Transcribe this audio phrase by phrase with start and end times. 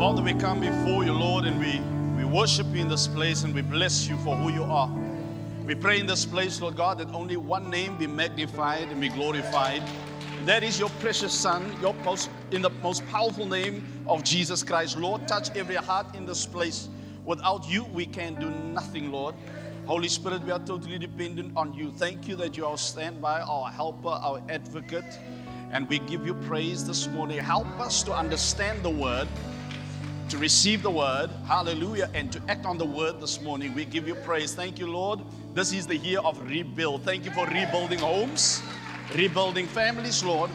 [0.00, 1.78] Father, we come before you, Lord, and we,
[2.16, 4.90] we worship you in this place and we bless you for who you are.
[5.66, 9.10] We pray in this place, Lord God, that only one name be magnified and be
[9.10, 9.82] glorified.
[10.46, 14.96] That is your precious Son, your most in the most powerful name of Jesus Christ.
[14.96, 16.88] Lord, touch every heart in this place.
[17.26, 19.34] Without you, we can do nothing, Lord.
[19.84, 21.90] Holy Spirit, we are totally dependent on you.
[21.90, 25.18] Thank you that you are standby, our helper, our advocate.
[25.72, 27.36] And we give you praise this morning.
[27.36, 29.28] Help us to understand the word,
[30.30, 33.74] to receive the word, hallelujah, and to act on the word this morning.
[33.74, 34.54] We give you praise.
[34.54, 35.18] Thank you, Lord.
[35.54, 37.02] This is the year of rebuild.
[37.02, 38.62] Thank you for rebuilding homes,
[39.16, 40.48] rebuilding families, Lord,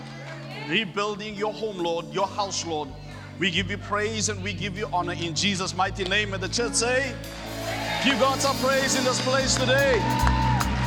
[0.70, 2.88] rebuilding your home, Lord, your house, Lord.
[3.38, 6.34] We give you praise and we give you honor in Jesus' mighty name.
[6.34, 7.14] And the church say,
[8.06, 9.98] Give God some praise in this place today.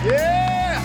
[0.02, 0.78] Yeah.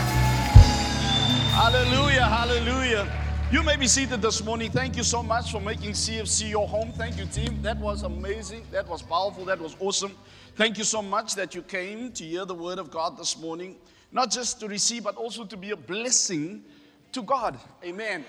[1.56, 3.08] Hallelujah, hallelujah.
[3.54, 4.72] You may be seated this morning.
[4.72, 6.92] Thank you so much for making CFC your home.
[6.92, 7.62] Thank you, team.
[7.62, 8.66] That was amazing.
[8.72, 9.46] That was powerful.
[9.46, 10.14] That was awesome.
[10.56, 13.76] Thank you so much that you came to hear the word of God this morning.
[14.12, 16.64] Not just to receive, but also to be a blessing
[17.12, 17.60] to God.
[17.86, 18.26] Amen.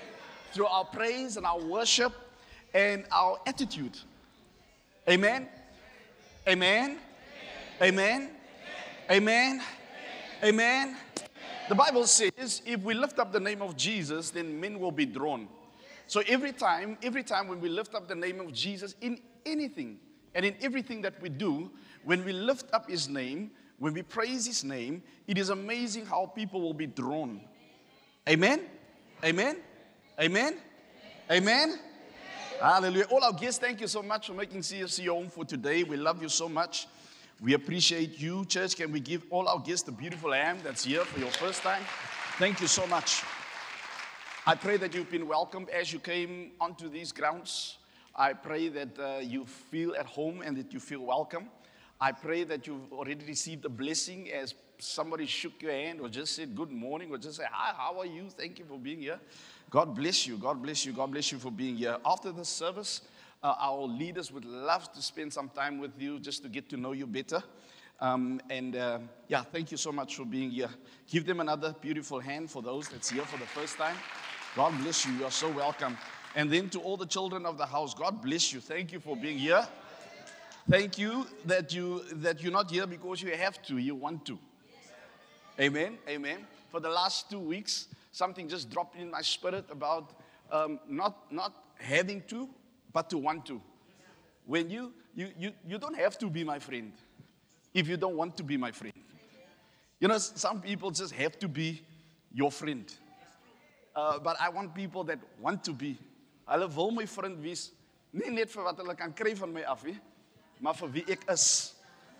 [0.53, 2.13] Through our praise and our worship
[2.75, 3.97] and our attitude.
[5.09, 5.47] Amen.
[6.47, 6.99] Amen.
[7.81, 8.29] Amen.
[9.09, 9.61] Amen.
[10.43, 10.95] Amen.
[11.67, 15.05] The Bible says if we lift up the name of Jesus, then men will be
[15.05, 15.47] drawn.
[16.05, 19.97] So every time, every time when we lift up the name of Jesus in anything
[20.35, 21.71] and in everything that we do,
[22.03, 23.49] when we lift up his name,
[23.79, 27.41] when we praise his name, it is amazing how people will be drawn.
[28.29, 28.61] Amen.
[29.23, 29.57] Amen.
[30.19, 30.57] Amen.
[31.31, 31.79] Amen.
[32.61, 33.05] Hallelujah.
[33.11, 35.83] All our guests, thank you so much for making CFC your home for today.
[35.83, 36.87] We love you so much.
[37.41, 38.77] We appreciate you, church.
[38.77, 41.83] Can we give all our guests a beautiful hand that's here for your first time?
[42.37, 43.23] Thank you so much.
[44.47, 47.77] I pray that you've been welcomed as you came onto these grounds.
[48.15, 51.49] I pray that uh, you feel at home and that you feel welcome.
[51.99, 56.35] I pray that you've already received a blessing as somebody shook your hand or just
[56.35, 58.29] said good morning or just said, Hi, how are you?
[58.29, 59.19] Thank you for being here.
[59.69, 60.37] God bless you.
[60.37, 60.93] God bless you.
[60.93, 61.97] God bless you for being here.
[62.05, 63.01] After the service,
[63.45, 66.77] uh, our leaders would love to spend some time with you just to get to
[66.77, 67.43] know you better.
[67.99, 68.97] Um, and uh,
[69.27, 70.69] yeah, thank you so much for being here.
[71.07, 73.95] Give them another beautiful hand for those that's here for the first time.
[74.55, 75.13] God bless you.
[75.13, 75.95] You are so welcome.
[76.35, 78.59] And then to all the children of the house, God bless you.
[78.61, 79.67] Thank you for being here.
[80.67, 84.39] Thank you that you that you're not here because you have to, you want to.
[85.59, 85.99] Amen.
[86.09, 86.47] Amen.
[86.71, 90.15] For the last two weeks, something just dropped in my spirit about
[90.51, 92.49] um, not not having to,
[92.95, 93.61] but to want to.
[94.45, 96.93] When you, you, you, you don't have to be my friend
[97.73, 98.93] if you don't want to be my friend.
[99.99, 101.81] You know, some people just have to be
[102.33, 102.85] your friend.
[103.93, 105.97] Uh, but I want people that want to be.
[106.47, 107.71] Hulle wil my vriend wees,
[108.13, 109.95] nie net vir wat hulle kan kry van my af nie,
[110.61, 111.73] maar vir wie ek is.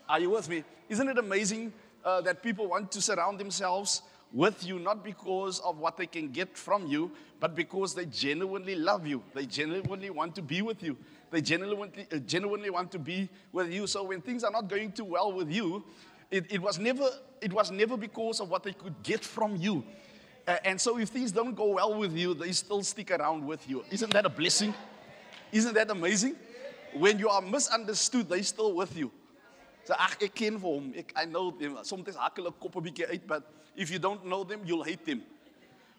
[0.09, 0.63] Are you with me?
[0.89, 1.71] Isn't it amazing
[2.03, 6.29] uh, that people want to surround themselves with you not because of what they can
[6.29, 9.23] get from you, but because they genuinely love you.
[9.33, 10.97] They genuinely want to be with you.
[11.31, 13.87] They genuinely, uh, genuinely want to be with you.
[13.87, 15.83] So when things are not going too well with you,
[16.31, 17.07] it, it, was, never,
[17.41, 19.83] it was never because of what they could get from you.
[20.47, 23.67] Uh, and so if things don't go well with you, they still stick around with
[23.69, 23.83] you.
[23.89, 24.73] Isn't that a blessing?
[25.51, 26.35] Isn't that amazing?
[26.93, 29.11] When you are misunderstood, they still with you.
[29.85, 30.23] So ek.
[30.39, 31.77] Ek I know them.
[31.83, 33.43] Soms hak hulle kop 'n bietjie uit, but
[33.75, 35.23] if you don't know them, you'll hate them.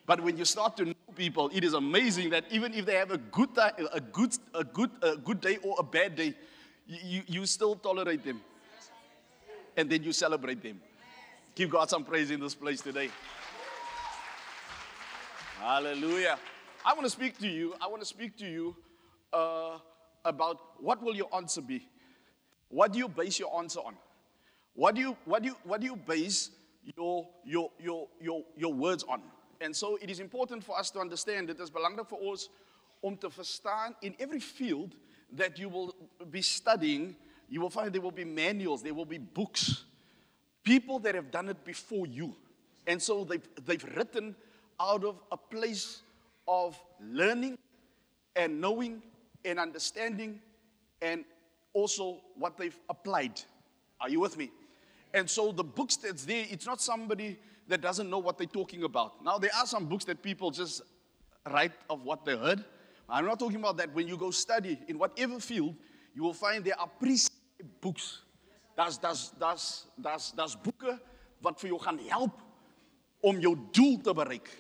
[0.06, 3.10] But when you start to know people, it is amazing that even if they have
[3.10, 6.34] a good, a good, a good, a good day or a bad day,
[6.87, 8.41] you, you still tolerate them.
[9.76, 10.81] And then you celebrate them.
[11.54, 13.10] Give God some praise in this place today.
[15.58, 16.38] Hallelujah.
[16.84, 17.75] I want to speak to you.
[17.81, 18.76] I want to speak to you
[19.32, 19.78] uh,
[20.25, 21.88] about what will your answer be?
[22.69, 23.97] What do you base your answer on?
[24.75, 26.50] What do you, what do you, what do you base
[26.95, 29.23] your, your, your, your, your words on.
[29.61, 32.51] And so it is important for us to understand that is belangrijk voor ons
[33.01, 34.95] om te verstaan in every field
[35.37, 35.95] that you will
[36.31, 37.17] be studying,
[37.49, 39.85] you will find there will be manuals, there will be books,
[40.62, 42.35] people that have done it before you.
[42.87, 44.37] And so they've, they've written
[44.79, 46.03] out of a place
[46.47, 47.59] of learning
[48.35, 49.03] and knowing
[49.44, 50.41] and understanding
[51.03, 51.25] and
[51.73, 53.41] also what they've applied.
[54.00, 54.50] Are you with me?
[55.17, 58.83] And so the books that's there, it's not somebody that doesn't know what they're talking
[58.83, 59.25] about.
[59.25, 60.83] Now, there are some books that people just
[61.51, 62.63] write of what they heard.
[63.09, 63.95] I'm not talking about that.
[63.95, 65.75] When you go study in whatever field,
[66.15, 68.21] you will find there are prescribed books.
[68.77, 70.99] Daar's daar's daar's daar's daar's boeke
[71.41, 72.37] wat vir jou gaan help
[73.25, 74.53] om jou doel te bereik.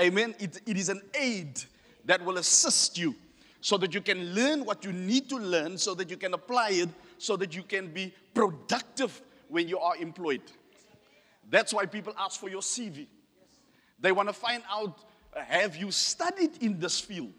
[0.00, 0.34] Amen.
[0.40, 1.62] It, it is an aid
[2.06, 3.14] that will assist you
[3.60, 6.70] so that you can learn what you need to learn, so that you can apply
[6.82, 6.88] it,
[7.18, 10.42] so that you can be productive when you are employed.
[11.48, 13.06] That's why people ask for your CV.
[13.98, 15.00] They want to find out
[15.36, 17.32] uh, have you studied in this field?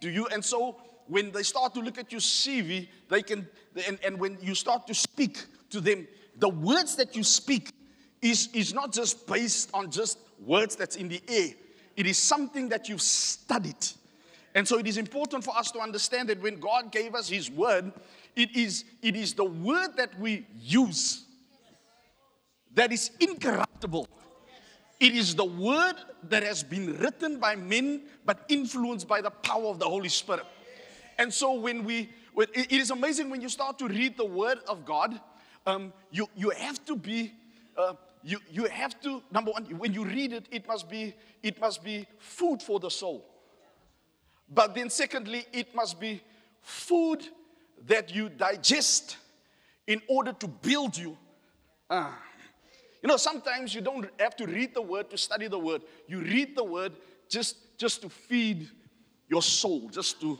[0.00, 0.26] Do you?
[0.26, 0.76] And so
[1.06, 3.48] when they start to look at your CV, they can,
[3.86, 7.72] and, and when you start to speak to them, the words that you speak
[8.20, 11.48] is, is not just based on just words that's in the air,
[11.96, 13.86] it is something that you've studied.
[14.54, 17.50] And so it is important for us to understand that when God gave us His
[17.50, 17.92] word,
[18.38, 21.24] it is, it is the word that we use
[22.74, 24.08] that is incorruptible.
[25.00, 25.96] It is the word
[26.28, 30.46] that has been written by men but influenced by the power of the Holy Spirit.
[31.18, 34.84] And so when we, it is amazing when you start to read the word of
[34.84, 35.20] God,
[35.66, 37.32] um, you, you have to be,
[37.76, 41.12] uh, you, you have to, number one, when you read it, it must be,
[41.42, 43.24] it must be food for the soul.
[44.48, 46.22] But then secondly, it must be
[46.62, 47.26] food
[47.86, 49.16] that you digest
[49.86, 51.16] in order to build you.
[51.88, 52.10] Uh,
[53.02, 55.82] you know, sometimes you don't have to read the word to study the word.
[56.06, 56.92] You read the word
[57.28, 58.68] just, just to feed
[59.28, 60.38] your soul, just to,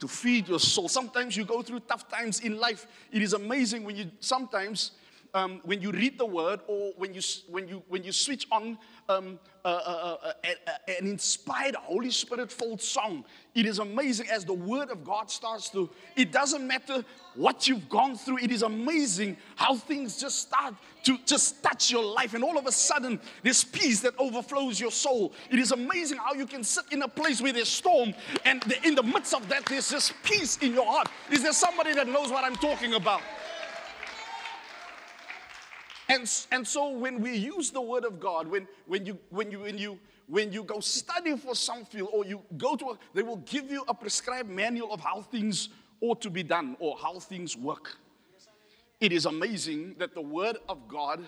[0.00, 0.88] to feed your soul.
[0.88, 2.86] Sometimes you go through tough times in life.
[3.12, 4.92] It is amazing when you sometimes
[5.34, 8.78] um, when you read the word or when you, when you, when you switch on
[9.08, 10.52] um, uh, uh, uh,
[10.88, 13.24] an inspired Holy Spirit filled song,
[13.54, 17.04] it is amazing as the word of God starts to, it doesn't matter
[17.34, 20.74] what you've gone through, it is amazing how things just start
[21.04, 24.90] to just touch your life, and all of a sudden, there's peace that overflows your
[24.90, 25.32] soul.
[25.50, 28.12] It is amazing how you can sit in a place where there's storm,
[28.44, 31.08] and in the midst of that, there's just peace in your heart.
[31.30, 33.22] Is there somebody that knows what I'm talking about?
[36.10, 39.60] And, and so when we use the word of God, when, when, you, when, you,
[39.60, 43.22] when, you, when you go study for some field or you go to, a, they
[43.22, 45.68] will give you a prescribed manual of how things
[46.00, 47.96] ought to be done or how things work.
[48.98, 51.24] It is amazing that the word of God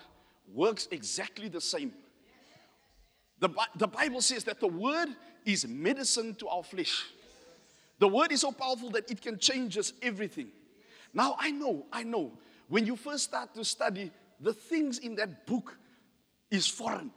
[0.53, 1.93] works exactly the same.
[3.39, 5.11] The, the Bible says that the word
[5.45, 7.07] is medicine to our flesh.
[8.01, 10.49] The word is so powerful that it can change us everything.
[11.15, 12.33] Now, I know, I know,
[12.69, 14.11] when you first start to study,
[14.43, 15.77] the things in that book
[16.51, 17.11] is foreign.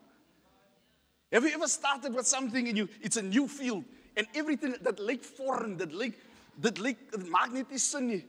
[1.32, 3.84] Have you ever started with something and you it's a new field
[4.16, 6.14] and everything that like foreign, that like
[6.62, 8.24] that like magnet is sin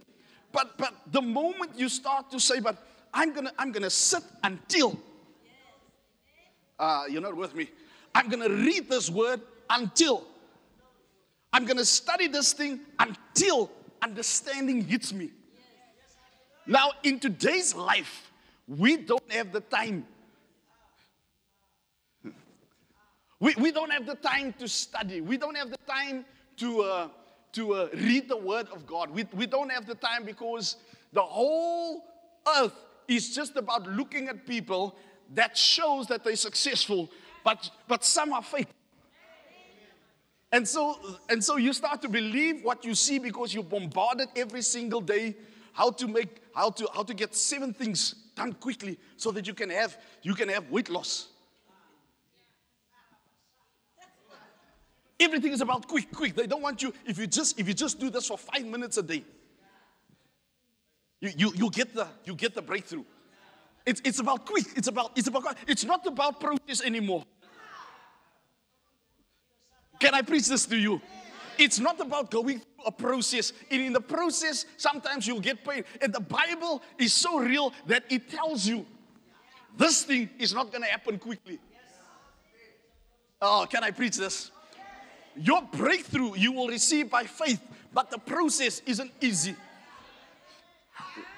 [0.51, 2.77] But but the moment you start to say, but
[3.13, 4.99] I'm gonna I'm gonna sit until
[6.79, 7.69] uh, you're not with me.
[8.15, 9.41] I'm gonna read this word
[9.71, 10.25] until
[11.53, 13.71] I'm gonna study this thing until
[14.03, 15.31] understanding hits me.
[16.67, 18.31] Now, in today's life,
[18.69, 20.07] we don't have the time.
[23.39, 25.21] We, we don't have the time to study.
[25.21, 26.25] We don't have the time
[26.57, 27.09] to, uh,
[27.53, 29.11] to uh, read the Word of God.
[29.11, 30.77] We, we don't have the time because
[31.13, 32.05] the whole
[32.57, 32.73] earth
[33.09, 34.97] is just about looking at people
[35.35, 37.11] that shows that they're successful,
[37.45, 38.69] but, but some are fake.
[40.51, 40.99] And so,
[41.29, 45.37] and so you start to believe what you see because you're bombarded every single day
[45.73, 49.55] how to make, how to, how to get seven things done quickly so that you
[49.55, 51.29] can have you can have weight loss.
[55.19, 56.35] Everything is about quick, quick.
[56.35, 58.99] They don't want you if you just if you just do this for five minutes
[58.99, 59.25] a day.
[61.21, 63.05] You you, you get the you get the breakthrough.
[63.87, 64.67] It's, it's about quick.
[64.77, 67.25] It's about it's about it's not about process anymore.
[69.99, 71.01] Can I preach this to you?
[71.59, 73.53] It's not about going through a process.
[73.71, 75.85] And in the process, sometimes you'll get pain.
[76.01, 78.87] And the Bible is so real that it tells you
[79.77, 81.59] this thing is not going to happen quickly.
[83.41, 84.51] Oh, can I preach this?
[85.37, 87.61] Your breakthrough you will receive by faith,
[87.93, 89.55] but the process isn't easy.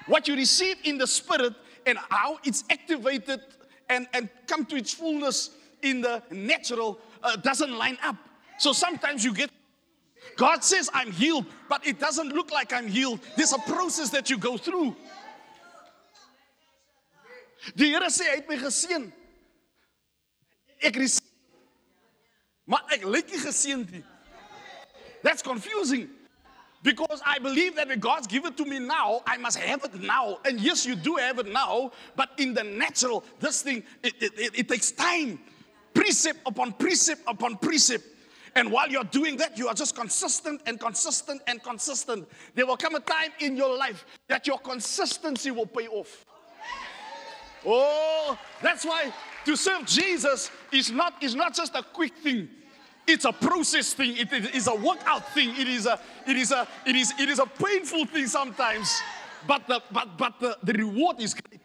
[0.07, 1.53] What you receive in the spirit
[1.85, 3.41] and how it's activated
[3.89, 8.15] and, and come to its fullness in the natural uh, doesn't line up.
[8.57, 9.49] So sometimes you get
[10.35, 13.19] God says, I'm healed, but it doesn't look like I'm healed.
[13.35, 14.95] There's a process that you go through.
[17.75, 19.09] Die Here sê hy het my geseën.
[20.87, 20.95] Ek.
[22.69, 24.03] Maar ek lyk nie geseënd nie.
[25.23, 26.07] That's confusing.
[26.81, 30.39] Because I believe that when God's given to me now, I must have it now.
[30.45, 34.39] And yes, you do have it now, but in the natural, this thing, it, it,
[34.39, 35.39] it, it takes time.
[35.93, 38.05] Precept upon precept upon precept.
[38.55, 42.27] And while you're doing that, you are just consistent and consistent and consistent.
[42.55, 46.25] There will come a time in your life that your consistency will pay off.
[47.65, 49.13] Oh, that's why
[49.45, 52.49] to serve Jesus is not, is not just a quick thing.
[53.07, 54.15] It's a process thing.
[54.17, 55.49] It is a workout thing.
[55.57, 59.01] It is a, it is a, it is, it is a painful thing sometimes.
[59.47, 61.58] But the, but, but the, the reward is great.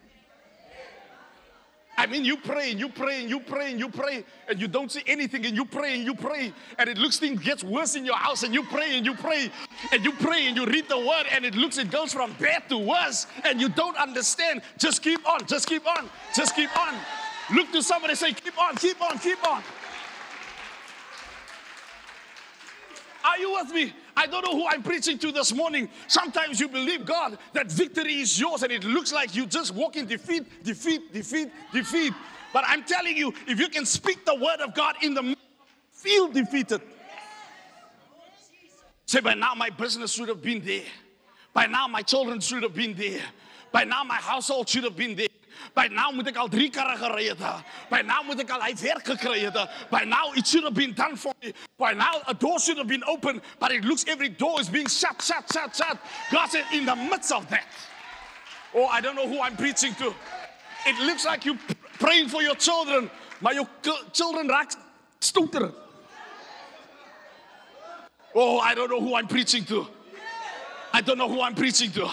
[1.97, 4.67] I mean, you pray and you pray and you pray and you pray and you
[4.67, 7.95] don't see anything and you pray and you pray and it looks things gets worse
[7.95, 9.51] in your house and you pray and you pray
[9.93, 12.69] and you pray and you read the word and it looks it goes from bad
[12.69, 14.63] to worse and you don't understand.
[14.77, 16.95] Just keep on, just keep on, just keep on.
[17.55, 19.63] Look to somebody and say, keep on, keep on, keep on.
[23.25, 23.93] Are you with me?
[24.17, 25.89] I don't know who I'm preaching to this morning.
[26.07, 29.97] Sometimes you believe God that victory is yours and it looks like you just walk
[29.97, 32.13] in defeat, defeat, defeat, defeat.
[32.53, 35.37] But I'm telling you, if you can speak the word of God in the
[36.05, 36.83] feel defeated.
[39.07, 40.85] Say, by now my business should have been there.
[41.53, 43.21] By now my children should have been there.
[43.73, 45.29] By now my household should have been there.
[45.75, 47.43] By now moet ek al drie karre gery het.
[47.91, 49.59] By now moet ek al hy werk gekry het.
[49.91, 51.53] By now it should have been done for me.
[51.79, 54.89] By now a door should have been open, but it looks every door is being
[54.89, 55.99] shut, shut, shut, shut.
[56.31, 57.67] God said in the midst of that.
[58.75, 60.15] Oh, I don't know who I'm preaching to.
[60.87, 61.59] It looks like you
[61.99, 63.69] praying for your children, maar your
[64.13, 64.77] children raak
[65.21, 65.73] stoter.
[68.35, 69.87] Oh, I don't know who I'm preaching to.
[70.93, 72.09] I don't know who I'm preaching to.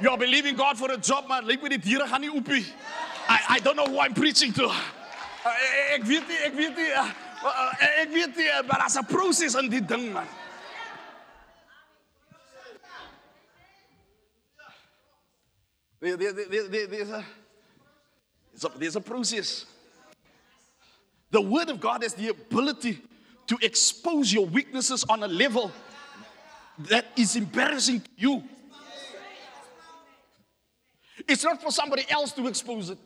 [0.00, 1.44] You are believing God for a job, man.
[1.44, 2.64] Lyk my die deure gaan nie oop nie.
[3.28, 4.66] I I don't know who I'm preaching to.
[4.66, 6.88] Uh, ek weet nie, ek weet nie.
[6.90, 7.10] Uh,
[7.44, 7.72] uh,
[8.02, 10.26] ek weet nie, maar daar's 'n proses in die ding, man.
[16.00, 17.24] There, there, there, there, there's, a,
[18.52, 19.64] there's, a, there's a process.
[21.30, 23.00] The Word of God has the ability
[23.46, 25.72] to expose your weaknesses on a level
[26.90, 28.44] that is embarrassing to you.
[31.26, 32.98] It's not for somebody else to expose it.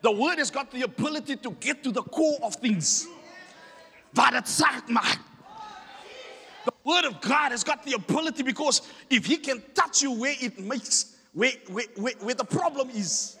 [0.00, 3.06] The word has got the ability to get to the core of things.
[4.46, 5.18] Zacht.
[6.64, 10.34] The word of God has got the ability because if he can touch you where
[10.40, 13.36] it makes, where, where, where, where the problem is,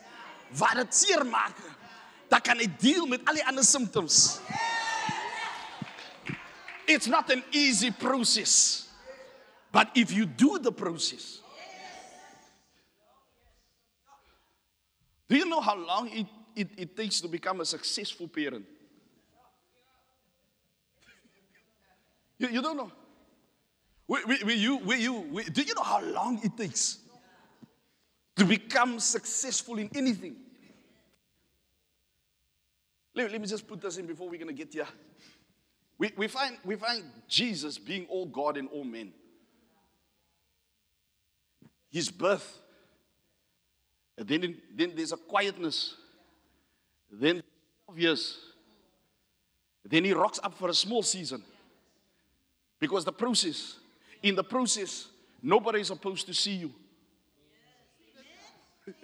[0.56, 1.60] waar het zeer maakt,
[2.28, 3.06] dan kan deal
[3.62, 4.40] symptoms.
[6.86, 8.88] It's not an easy process.
[9.70, 11.40] But if you do the process,
[15.28, 18.64] Do you know how long it, it, it takes to become a successful parent?
[22.38, 22.90] you, you don't know.
[24.06, 26.98] Will, will you, will you, do you know how long it takes
[28.36, 30.36] to become successful in anything?
[33.14, 34.88] Let, let me just put this in before we're going to get here.
[35.98, 39.12] We, we, find, we find Jesus being all God and all men.
[41.90, 42.62] His birth
[44.18, 45.94] and then, then there's a quietness.
[47.10, 47.42] Then
[47.86, 48.38] 12 years.
[49.84, 51.42] Then he rocks up for a small season.
[52.80, 53.76] Because the process,
[54.22, 55.06] in the process,
[55.40, 56.72] nobody is supposed to see you.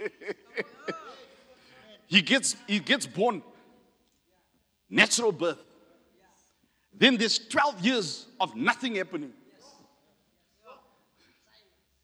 [2.06, 3.42] he gets he gets born
[4.88, 5.58] natural birth
[6.94, 9.30] then there's 12 years of nothing happening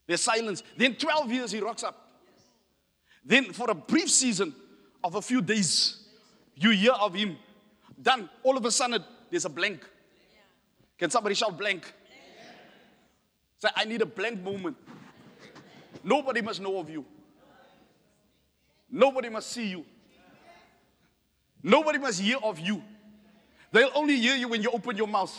[0.07, 2.10] there's silence then 12 years he rocks up
[3.25, 4.55] then, for a brief season
[5.05, 6.05] of a few days,
[6.55, 7.37] you hear of him.
[7.99, 9.85] Then, all of a sudden, there's a blank.
[10.99, 11.93] Can somebody shout blank?
[13.59, 14.77] Say, I need a blank moment.
[16.03, 17.05] Nobody must know of you.
[18.91, 19.85] Nobody must see you.
[21.63, 22.83] Nobody must hear of you.
[23.71, 25.39] They'll only hear you when you open your mouth.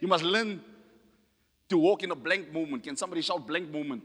[0.00, 0.60] You must learn
[1.68, 2.82] to walk in a blank moment.
[2.82, 4.02] Can somebody shout blank moment?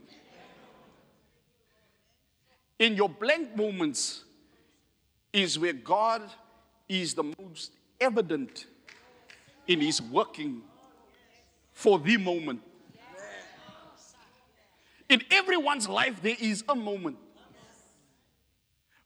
[2.80, 4.24] In your blank moments
[5.34, 6.22] is where God
[6.88, 8.64] is the most evident
[9.66, 10.62] in His working
[11.72, 12.62] for the moment.
[15.10, 17.18] In everyone's life, there is a moment.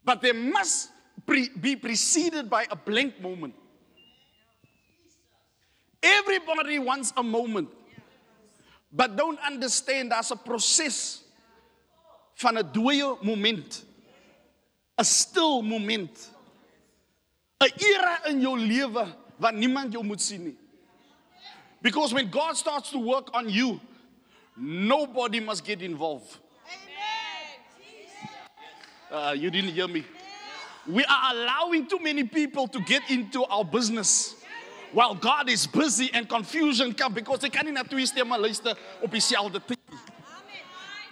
[0.05, 0.91] But there must
[1.25, 3.55] pre- be preceded by a blank moment.
[6.01, 7.67] Everybody wants a moment,
[8.93, 11.24] but don't understand there's a process
[12.35, 13.83] van 'n dooie moment.
[14.97, 16.31] 'n Stil moment.
[17.59, 19.05] 'n Era in jou lewe
[19.37, 20.57] waar niemand jou moet sien nie.
[21.81, 23.79] Because when God starts to work on you,
[24.55, 26.39] nobody must get involved.
[29.11, 30.03] Uh, you didn't hear me.
[30.87, 34.35] We are allowing too many people to get into our business
[34.91, 38.77] while God is busy and confusion come because they kan nie na twee stemme luister
[39.01, 39.79] op dieselfde tyd.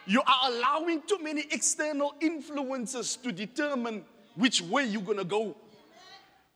[0.05, 4.03] You are allowing too many external influences to determine
[4.35, 5.55] which way you're going to go.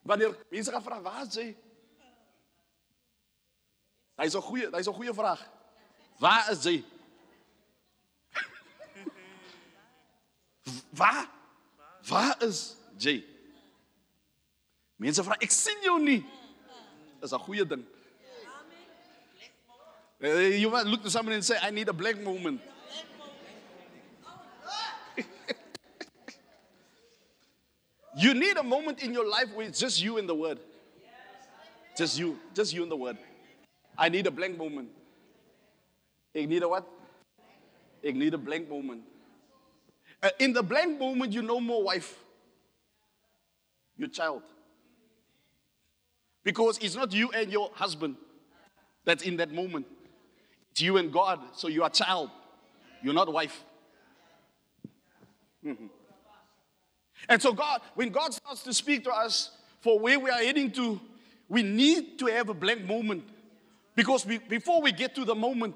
[0.08, 1.56] Wanneer mense gaan vra waar is jy?
[4.18, 5.42] Dis 'n goeie, dis 'n goeie vraag.
[6.20, 6.84] Waar is jy?
[11.00, 11.28] Waar?
[12.08, 13.26] Waar is jy?
[14.96, 16.24] Mense vra, ek sien jou nie.
[17.20, 17.84] Dis 'n goeie ding.
[20.24, 22.62] Uh, you might look to somebody and say, I need a blank moment.
[28.18, 30.60] You need a moment in your life where it's just you and the word.
[31.96, 33.18] Just you, just you and the word.
[33.98, 34.90] I need a blank moment.
[36.34, 36.86] Ik need a what?
[38.02, 39.04] Ik need a blank moment.
[40.22, 42.18] Uh, in the blank moment, you know more wife,
[43.98, 44.42] your child.
[46.44, 48.16] Because it's not you and your husband
[49.06, 49.86] that's in that moment.
[50.72, 51.40] It's you and God.
[51.54, 52.30] So you are child.
[53.04, 53.64] You're not wife.
[55.66, 55.88] Mm-hmm.
[57.30, 60.72] And so God, when God starts to speak to us for where we are heading
[60.72, 61.00] to,
[61.50, 63.24] we need to have a blank moment.
[63.96, 65.76] Because we, before we get to the moment,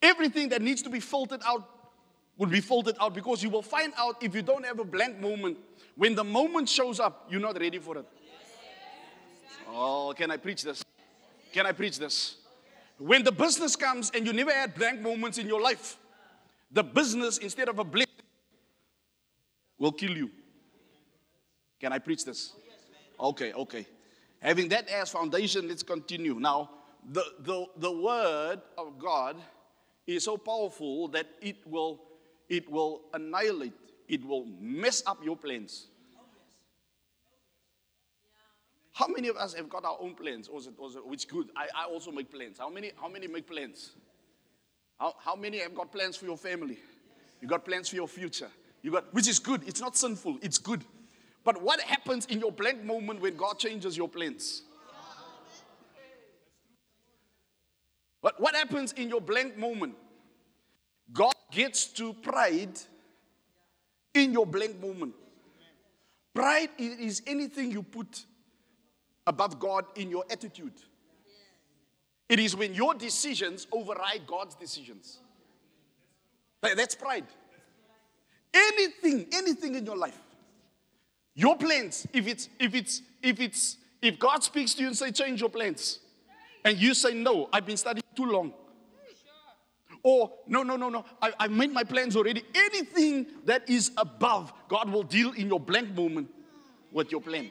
[0.00, 1.68] everything that needs to be filtered out
[2.36, 5.18] will be filtered out because you will find out if you don't have a blank
[5.18, 5.56] moment,
[5.96, 8.06] when the moment shows up, you're not ready for it.
[9.68, 10.84] Oh, can I preach this?
[11.52, 12.36] Can I preach this?
[12.98, 15.98] When the business comes and you never had blank moments in your life,
[16.70, 18.06] the business, instead of a blessing,
[19.78, 20.30] will kill you.
[21.80, 22.52] Can I preach this?
[23.18, 23.86] Okay, okay.
[24.40, 26.34] Having that as foundation, let's continue.
[26.34, 26.70] Now,
[27.10, 29.36] the, the, the word of God
[30.06, 32.00] is so powerful that it will,
[32.48, 33.72] it will annihilate,
[34.08, 35.88] it will mess up your plans.
[38.92, 40.48] How many of us have got our own plans?
[41.04, 41.50] Which good?
[41.54, 42.58] I, I also make plans.
[42.58, 43.90] How many, how many make plans?
[44.98, 46.78] How, how many have got plans for your family?
[47.42, 48.48] You got plans for your future.
[48.86, 49.62] You got, which is good.
[49.66, 50.38] It's not sinful.
[50.42, 50.84] It's good.
[51.42, 54.62] But what happens in your blank moment when God changes your plans?
[58.22, 59.96] But what happens in your blank moment?
[61.12, 62.78] God gets to pride
[64.14, 65.14] in your blank moment.
[66.32, 68.24] Pride is anything you put
[69.26, 70.74] above God in your attitude.
[72.28, 75.18] It is when your decisions override God's decisions.
[76.62, 77.26] That's pride.
[78.56, 80.18] Anything, anything in your life.
[81.34, 85.10] Your plans, if it's if it's if it's if God speaks to you and say
[85.12, 85.98] change your plans,
[86.64, 88.54] and you say no, I've been studying too long.
[90.02, 92.44] Or no, no, no, no, I, I made my plans already.
[92.54, 96.30] Anything that is above, God will deal in your blank moment
[96.92, 97.50] with your plan.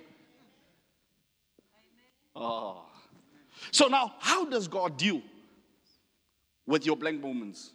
[2.36, 2.84] Oh.
[3.72, 5.22] So now, how does God deal
[6.66, 7.72] with your blank moments?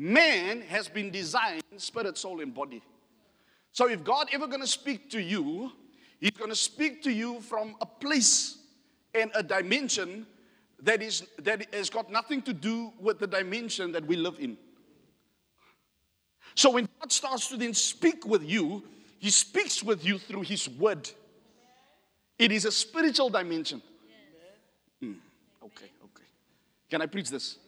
[0.00, 2.80] Man has been designed spirit, soul, and body.
[3.72, 5.72] So if God ever going to speak to you,
[6.20, 8.58] He's going to speak to you from a place
[9.12, 10.24] and a dimension
[10.84, 14.56] that is that has got nothing to do with the dimension that we live in.
[16.54, 18.84] So when God starts to then speak with you,
[19.18, 21.10] He speaks with you through His word.
[22.38, 23.82] It is a spiritual dimension.
[25.02, 25.16] Mm,
[25.64, 26.28] okay, okay.
[26.88, 27.58] Can I preach this?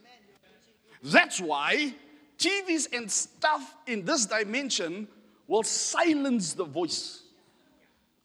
[1.03, 1.93] That's why
[2.41, 5.07] TVs and stuff in this dimension
[5.47, 7.23] will silence the voice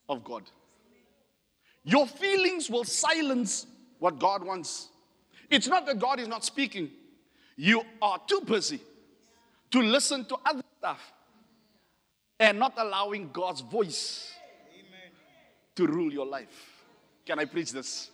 [0.08, 0.44] of God.
[1.84, 3.68] Your feelings will silence
[4.00, 4.88] what God wants.
[5.50, 6.90] It's not that God is not speaking,
[7.58, 8.80] you are too busy
[9.72, 11.14] to listen to other stuff
[12.40, 14.32] and not allowing God's voice
[15.76, 16.84] to rule your life.
[17.26, 18.12] Can I preach this?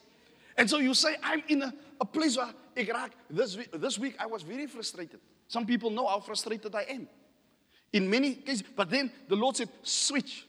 [0.57, 2.49] And so you say, I'm in a, a place where
[3.29, 5.19] this week, this week I was very frustrated.
[5.51, 7.09] Some people know how frustrated I am.
[7.91, 10.47] In many cases, but then the Lord said, switch.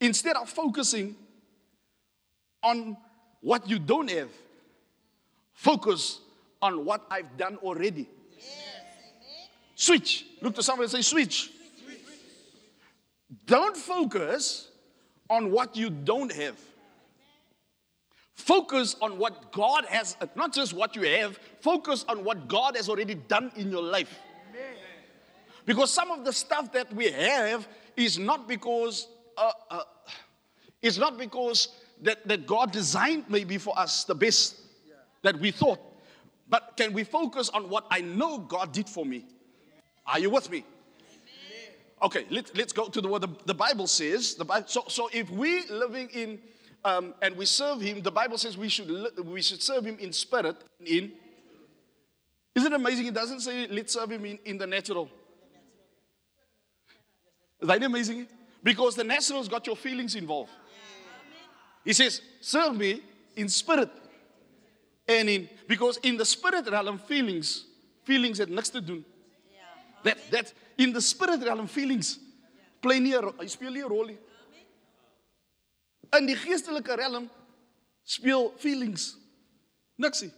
[0.00, 1.16] Instead of focusing
[2.62, 2.96] on
[3.40, 4.28] what you don't have,
[5.54, 6.20] focus
[6.62, 8.08] on what I've done already.
[9.74, 10.24] Switch.
[10.40, 11.50] Look to somebody and say, switch.
[13.44, 14.68] Don't focus
[15.28, 16.56] on what you don't have.
[18.34, 22.88] Focus on what God has, not just what you have, focus on what God has
[22.88, 24.18] already done in your life.
[25.64, 27.66] Because some of the stuff that we have
[27.96, 29.82] is not because uh, uh,
[30.82, 31.68] it's not because
[32.02, 34.60] that, that God designed maybe for us the best
[35.22, 35.80] that we thought.
[36.48, 39.24] But can we focus on what I know God did for me?
[40.06, 40.64] Are you with me?
[42.02, 44.34] Okay, let, let's go to the what the, the Bible says.
[44.34, 46.38] The Bible, so, so if we living in
[46.84, 48.88] um, and we serve Him, the Bible says we should
[49.24, 50.56] we should serve Him in spirit.
[50.84, 51.12] In
[52.54, 53.06] isn't it amazing?
[53.06, 55.08] It doesn't say let's serve Him in, in the natural.
[57.60, 58.26] Is that amazing?
[58.62, 60.50] Because the natural's got your feelings involved.
[61.84, 63.02] He says, serve me
[63.36, 63.90] in spirit.
[65.06, 67.66] And in because in the spirit realm, feelings,
[68.04, 69.04] feelings het niks te doen.
[70.02, 72.18] That that in the spirit realm, feelings
[72.80, 74.18] play nie 'n speel nie 'n rol nie.
[76.16, 77.28] In die geestelike realm
[78.04, 79.16] speel feelings
[79.96, 80.32] niks nie.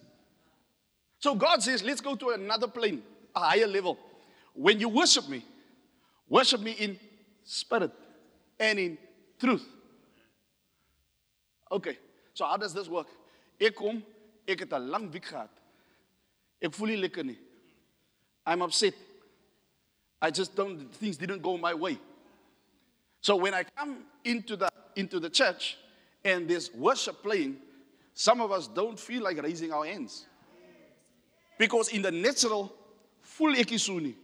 [1.18, 3.02] So God says, let's go to another plane,
[3.34, 3.98] a higher level.
[4.54, 5.42] When you worship me,
[6.28, 6.98] worship me in
[7.44, 7.90] spirit
[8.58, 8.98] and in
[9.38, 9.66] truth.
[11.70, 11.98] Okay,
[12.34, 13.08] so how does this work?
[13.60, 14.02] Ek kom,
[14.46, 15.50] ek het 'n lang week gehad.
[16.60, 17.38] Ek voel nie lekker nie.
[18.46, 18.94] I'm upset.
[20.22, 21.98] I just don't things didn't go my way.
[23.20, 25.76] So when I come into the into the church
[26.24, 27.58] and there's worship playing,
[28.14, 30.26] some of us don't feel like raising our hands.
[31.58, 32.72] Because in the natural,
[33.22, 34.16] full ek nie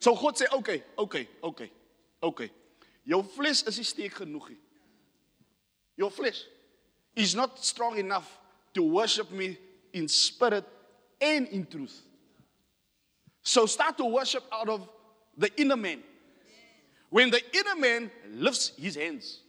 [0.00, 1.70] so God sê, "Okay, okay, okay.
[2.22, 2.50] Okay.
[3.06, 4.56] Jou vlees is nie genoeg.
[5.96, 6.44] Your flesh
[7.14, 8.38] is not strong enough
[8.74, 9.58] to worship me
[9.92, 10.64] in spirit
[11.20, 12.02] and in truth.
[13.42, 14.88] So start to worship out of
[15.36, 16.02] the inner man.
[17.10, 19.40] When the inner man lifts his hands.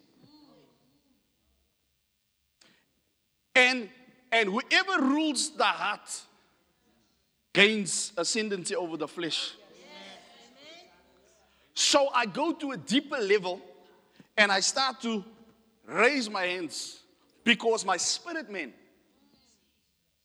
[3.56, 3.90] And
[4.32, 6.22] and whoever rules the heart
[7.54, 9.54] gains ascendancy over the flesh.
[11.74, 13.62] So I go to a deeper level
[14.38, 15.24] and I start to
[15.86, 17.00] raise my hands
[17.44, 18.74] because my spirit man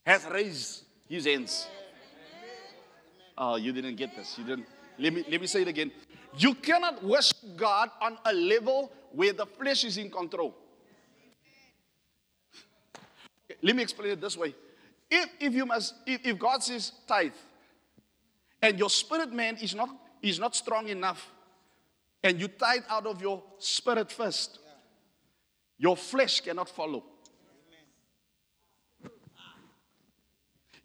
[0.05, 1.67] has raised his hands.
[3.39, 4.37] Oh, you didn't get this.
[4.39, 4.67] You didn't.
[4.99, 5.91] Let me, let me say it again.
[6.37, 10.55] You cannot worship God on a level where the flesh is in control.
[13.51, 14.55] Okay, Let me explain it this way.
[15.11, 17.33] If, if you must, if, if God says tithe,
[18.61, 19.91] and your spirit man is not,
[20.23, 21.31] is not strong enough,
[22.23, 24.59] and you tithe out of your spirit first,
[25.79, 27.05] your flesh cannot follow.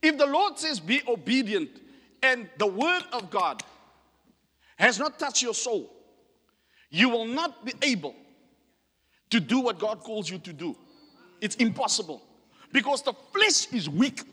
[0.01, 1.69] If the Lord says be obedient,
[2.21, 3.63] and the word of God
[4.79, 5.91] has not touched your soul,
[6.89, 8.15] you will not be able
[9.29, 10.75] to do what God calls you to do.
[11.41, 12.23] It's impossible
[12.71, 14.23] because the flesh is weak.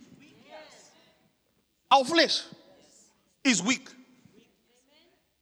[1.90, 2.42] Our flesh
[3.44, 3.88] is weak.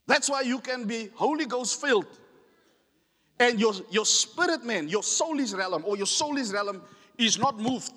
[0.07, 2.07] That's why you can be Holy Ghost filled.
[3.39, 6.83] And your, your spirit man, your soul is realm, or your soul is realm,
[7.19, 7.93] is not moved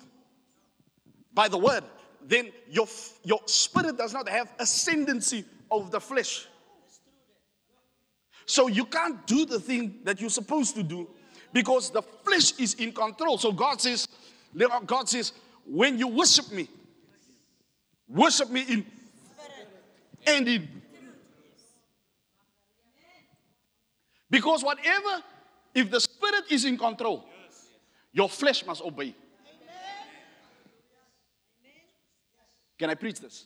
[1.32, 1.84] by the word.
[2.26, 2.86] Then your,
[3.24, 6.48] your spirit does not have ascendancy over the flesh.
[8.48, 11.06] So you can't do the thing that you're supposed to do
[11.52, 13.36] because the flesh is in control.
[13.36, 14.08] So God says,
[14.86, 15.32] God says,
[15.66, 16.66] when you worship me,
[18.08, 18.86] worship me in
[20.26, 20.68] and in.
[24.30, 25.22] Because whatever,
[25.74, 27.26] if the spirit is in control,
[28.14, 29.14] your flesh must obey.
[32.78, 33.44] Can I preach this?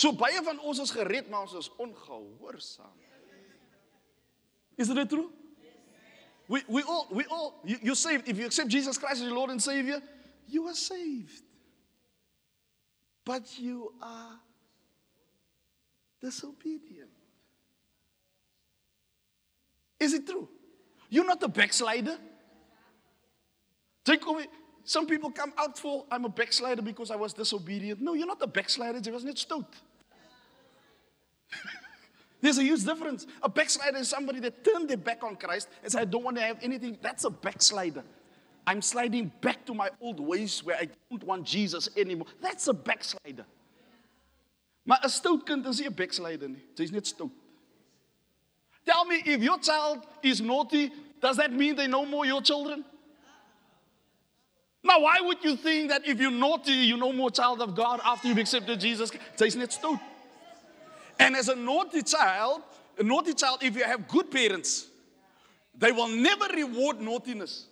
[0.00, 2.96] So baie van ons is gered, maar ons is ongehoorsaam.
[4.80, 5.28] Is it true?
[6.48, 8.26] We, we all, we all, you, you're saved.
[8.26, 10.00] If you accept Jesus Christ as your Lord and Savior,
[10.48, 11.44] you are saved.
[13.26, 14.40] But you are
[16.22, 17.10] disobedient.
[19.98, 20.48] Is it true?
[21.10, 22.16] You're not a backslider.
[24.02, 24.46] Take away.
[24.82, 28.00] Some people come out for, I'm a backslider because I was disobedient.
[28.00, 29.76] No, you're not a backslider, jy was net stout.
[32.40, 33.26] There's a huge difference.
[33.42, 36.36] A backslider is somebody that turned their back on Christ and said, I don't want
[36.36, 36.98] to have anything.
[37.02, 38.02] That's a backslider.
[38.66, 42.28] I'm sliding back to my old ways where I don't want Jesus anymore.
[42.40, 43.44] That's a backslider.
[44.86, 46.62] Maar 'n stout kind is nie 'n backslider nie.
[46.74, 47.30] Jy's net stout.
[48.84, 52.84] Tell me if your child is naughty, does that mean they no more your children?
[54.82, 58.00] Now, why would you think that if you're naughty, you're no more child of God
[58.02, 59.10] after you've accepted Jesus?
[59.36, 60.00] Jy's net stout.
[61.20, 62.62] And as a naughty child,
[62.98, 64.86] a naughty child, if you have good parents,
[65.76, 67.66] they will never reward naughtiness.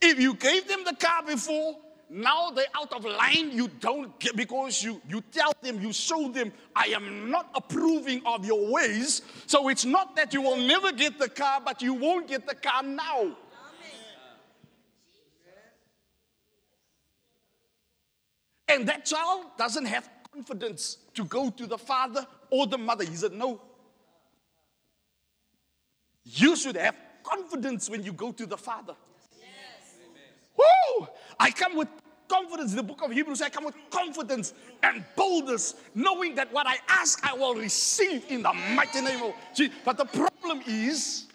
[0.00, 1.76] If you gave them the car before,
[2.08, 6.30] now they're out of line, you don't get because you, you tell them, you show
[6.30, 9.20] them, I am not approving of your ways.
[9.46, 12.54] So it's not that you will never get the car, but you won't get the
[12.54, 13.36] car now.
[18.68, 23.04] And that child doesn't have confidence to go to the father or the mother.
[23.04, 23.60] He said, No.
[26.24, 28.94] You should have confidence when you go to the father.
[30.56, 31.06] Woo!
[31.38, 31.88] I come with
[32.28, 32.74] confidence.
[32.74, 37.24] The book of Hebrews, I come with confidence and boldness, knowing that what I ask,
[37.26, 39.74] I will receive in the mighty name of Jesus.
[39.84, 41.26] But the problem is,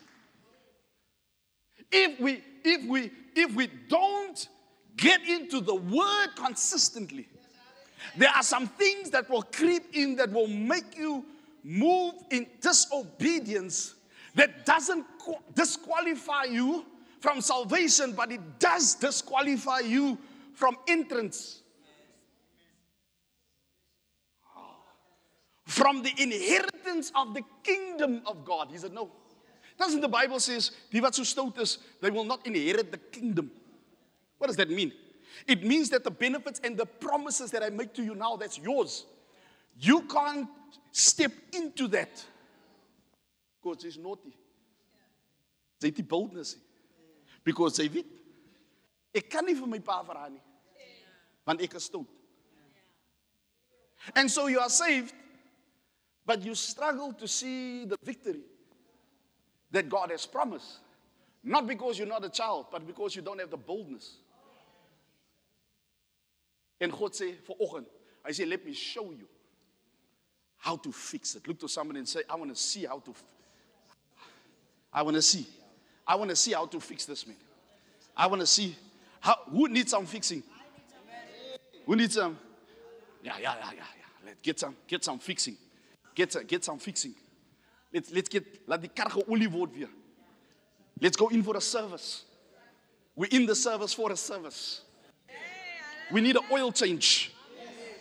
[1.91, 4.47] if we if we if we don't
[4.95, 7.27] get into the word consistently,
[8.17, 11.25] there are some things that will creep in that will make you
[11.63, 13.95] move in disobedience
[14.35, 15.05] that doesn't
[15.55, 16.85] disqualify you
[17.19, 20.17] from salvation, but it does disqualify you
[20.53, 21.61] from entrance.
[25.65, 28.69] From the inheritance of the kingdom of God.
[28.71, 29.09] He said, No.
[29.79, 33.51] Doesn't the Bible says, they will not inherit the kingdom.
[34.37, 34.91] What does that mean?
[35.47, 38.57] It means that the benefits and the promises that I make to you now, that's
[38.57, 39.05] yours.
[39.79, 40.47] You can't
[40.91, 42.23] step into that
[43.61, 44.33] because it's naughty.
[45.81, 46.55] Sy het boldness
[47.43, 48.07] because sy weet
[49.19, 50.39] ek kan nie vir my pa vra nie
[51.43, 51.75] want ek.
[54.15, 55.13] And so you are saved
[56.25, 58.39] but you struggle to see the victory
[59.71, 60.79] that God has promised.
[61.43, 64.19] Not because you're not a child, but because you don't have the boldness.
[66.83, 67.87] En God sê vir oggend,
[68.25, 69.27] hy sê let me show you
[70.57, 71.47] how to fix it.
[71.47, 73.13] Look to somebody and say I want to see how to
[74.91, 75.47] I want to see.
[76.05, 77.37] I want to see how to fix this man.
[78.15, 78.75] I want to see
[79.19, 80.43] how who needs some fixing?
[81.85, 82.37] Who needs some?
[83.23, 84.25] Yeah, yeah, yeah, yeah, yeah.
[84.25, 85.57] Let's get some get some fixing.
[86.13, 87.15] Get get some fixing.
[87.93, 89.89] Let's let's get laat die kar geolie word weer.
[91.01, 92.23] Let's go in for a service.
[93.15, 94.81] We're in the service for a service.
[96.13, 97.33] We need an oil change.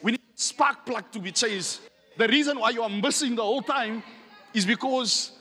[0.03, 1.81] We need a spark plug to be changed.
[2.19, 4.03] The reason why you are missing the whole time
[4.53, 5.33] is because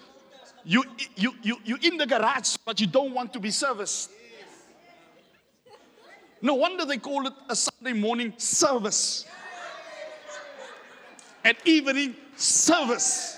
[0.64, 0.84] you
[1.18, 4.10] you you you in the garage, but you don't want to be serviced.
[6.42, 9.26] No wonder they call it a Sunday morning service.
[11.44, 13.38] An evening service.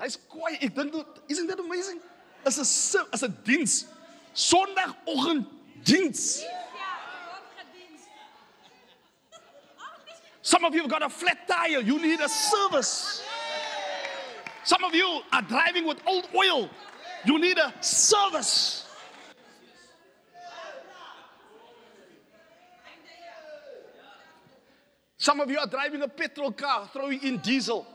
[0.00, 0.56] Kwaai.
[0.62, 0.94] Ek dink
[1.28, 2.00] isn't that amazing?
[2.46, 3.86] as 'n as diens.
[4.34, 5.46] Sondagoggend
[5.84, 6.44] diens.
[10.48, 11.80] Some of you have got a flat tire.
[11.80, 13.22] You need a service.
[14.64, 16.70] Some of you are driving with old oil.
[17.26, 18.86] You need a service.
[25.18, 27.86] Some of you are driving a petrol car, throwing in diesel.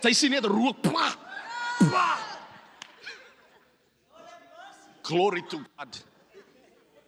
[0.00, 0.76] Sy sien net rook.
[5.02, 5.98] Glory to God.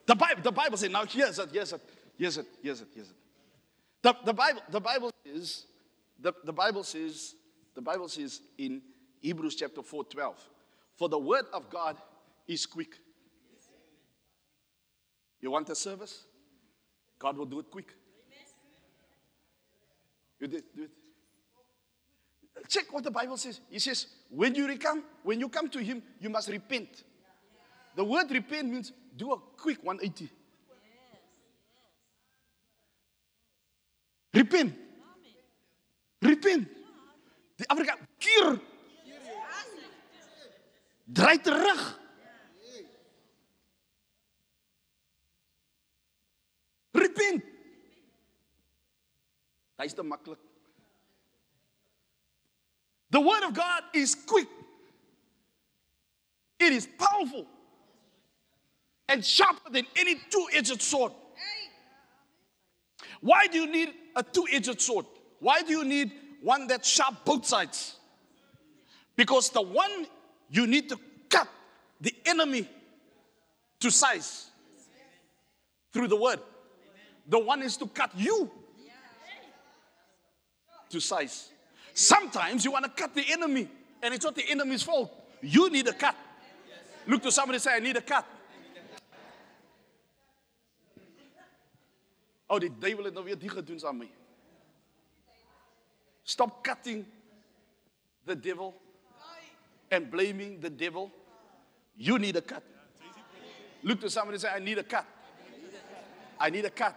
[0.04, 1.80] The Bible, the Bible says, now here's it, here's it,
[2.18, 3.19] here's it, here's it, here's it.
[4.02, 5.66] The, the Bible, the Bible says,
[6.18, 7.34] the, the Bible says,
[7.74, 8.80] the Bible says in
[9.20, 10.48] Hebrews chapter 4, 12,
[10.96, 11.96] for the word of God
[12.48, 12.96] is quick.
[15.40, 16.24] You want a service?
[17.18, 17.94] God will do it quick.
[20.38, 20.90] You did, do it.
[22.68, 23.60] Check what the Bible says.
[23.70, 27.04] He says, when you come, when you come to him, you must repent.
[27.96, 30.30] The word repent means do a quick 180.
[34.32, 34.74] Repent.
[36.20, 36.68] Repent.
[37.56, 38.60] Die Afrika keer.
[41.04, 41.98] Draai terug.
[46.92, 47.42] Repent.
[49.76, 50.38] Hy's te maklik.
[53.10, 54.48] The word of God is quick.
[56.60, 57.46] It is powerful
[59.08, 61.12] and sharper than any two-edged sword.
[63.20, 65.06] Why do you need a two-edged sword?
[65.38, 67.96] Why do you need one that's sharp both sides?
[69.16, 70.06] Because the one
[70.50, 71.48] you need to cut
[72.00, 72.68] the enemy
[73.80, 74.50] to size
[75.92, 76.40] through the word.
[77.28, 78.50] The one is to cut you
[80.90, 81.50] to size.
[81.94, 83.68] Sometimes you want to cut the enemy,
[84.02, 85.12] and it's not the enemy's fault.
[85.40, 86.16] You need a cut.
[87.06, 88.26] Look to somebody say, I need a cut.
[92.50, 94.08] Oh, die duiwel het nou weer die gedoen aan my.
[96.26, 97.04] Stop cutting
[98.26, 98.74] the devil
[99.90, 101.10] and blaming the devil.
[101.94, 102.62] You need a cut.
[103.82, 105.06] Look to somebody and say, I need a cut.
[106.38, 106.94] I need a cut.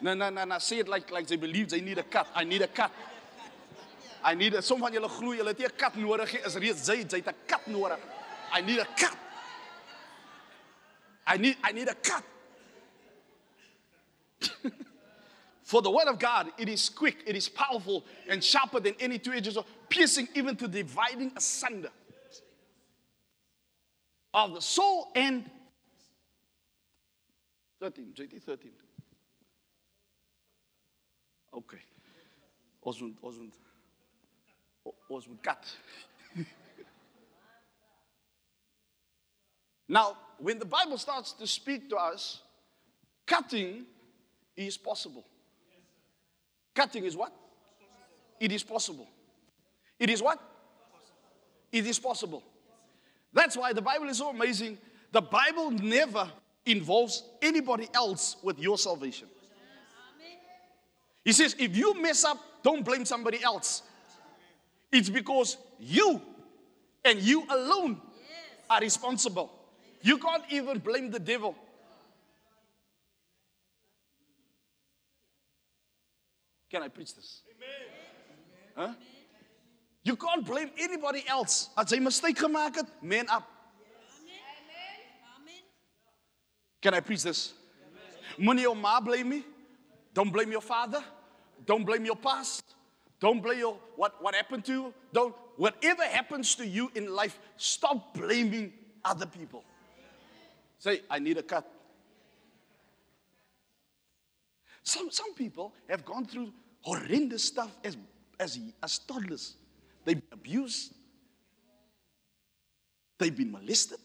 [0.00, 0.58] No, no, no, no.
[0.58, 2.26] Say it like, like they believe they need a cut.
[2.34, 2.90] I need a cut.
[4.22, 6.54] I need a, som van julle glo julle het nie 'n kat nodig nie, is
[6.56, 8.00] reeds jy, jy het 'n kat nodig.
[8.52, 9.16] I need a cut.
[11.26, 12.24] I need I need a cut.
[15.74, 19.18] For the word of God, it is quick, it is powerful, and sharper than any
[19.18, 21.88] two edges, of piercing even to dividing asunder
[24.32, 25.50] of the soul and
[27.80, 28.70] 13, 2013.
[31.56, 31.82] Okay.
[32.80, 35.76] Ons moet ons moet ons moet cut.
[39.88, 42.42] now, when the Bible starts to speak to us,
[43.26, 43.86] cutting
[44.56, 45.24] is possible.
[46.74, 47.32] Cutting is what?
[48.40, 49.06] It is possible.
[49.98, 50.40] It is what?
[51.70, 52.42] It is possible.
[53.32, 54.78] That's why the Bible is so amazing.
[55.12, 56.30] The Bible never
[56.66, 59.28] involves anybody else with your salvation.
[61.24, 63.82] He says, if you mess up, don't blame somebody else.
[64.92, 66.20] It's because you
[67.04, 68.00] and you alone
[68.68, 69.52] are responsible.
[70.02, 71.56] You can't even blame the devil.
[76.74, 77.42] Can I preach this?
[78.74, 78.94] Huh?
[80.02, 81.68] You can't blame anybody else.
[81.78, 83.46] As jy mistake gemaak het, man up.
[86.82, 87.52] Can I preach this?
[88.36, 89.44] Money jou ma blame me.
[90.12, 91.04] Don't blame your father.
[91.64, 92.74] Don't blame your past.
[93.20, 94.94] Don't blame your what, what happened to you.
[95.12, 98.72] Don't whatever happens to you in life, stop blaming
[99.04, 99.62] other people.
[100.80, 101.70] Say, I need a cut.
[104.82, 106.52] Some, some people have gone through
[106.84, 107.96] horrendous stuff as,
[108.38, 109.56] as, as toddlers.
[110.04, 110.92] They've been abused.
[113.18, 113.98] They've been molested.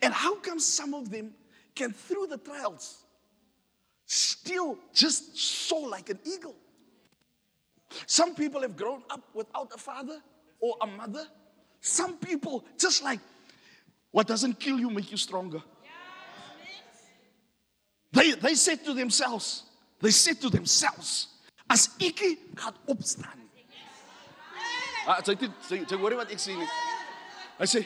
[0.00, 1.34] And how come some of them
[1.74, 3.04] can, through the trials,
[4.06, 6.54] still just soar like an eagle?
[8.06, 10.20] Some people have grown up without a father
[10.60, 11.26] or a mother.
[11.80, 13.20] Some people, just like
[14.10, 15.62] what doesn't kill you, make you stronger.
[18.12, 19.64] They, they said to themselves,
[20.00, 21.33] they said to themselves,
[21.72, 22.20] as ek
[22.58, 23.40] gaan opstaan.
[25.04, 26.68] Ah, sy het sy, sy hoor wat ek sê nie.
[27.58, 27.84] Hy sê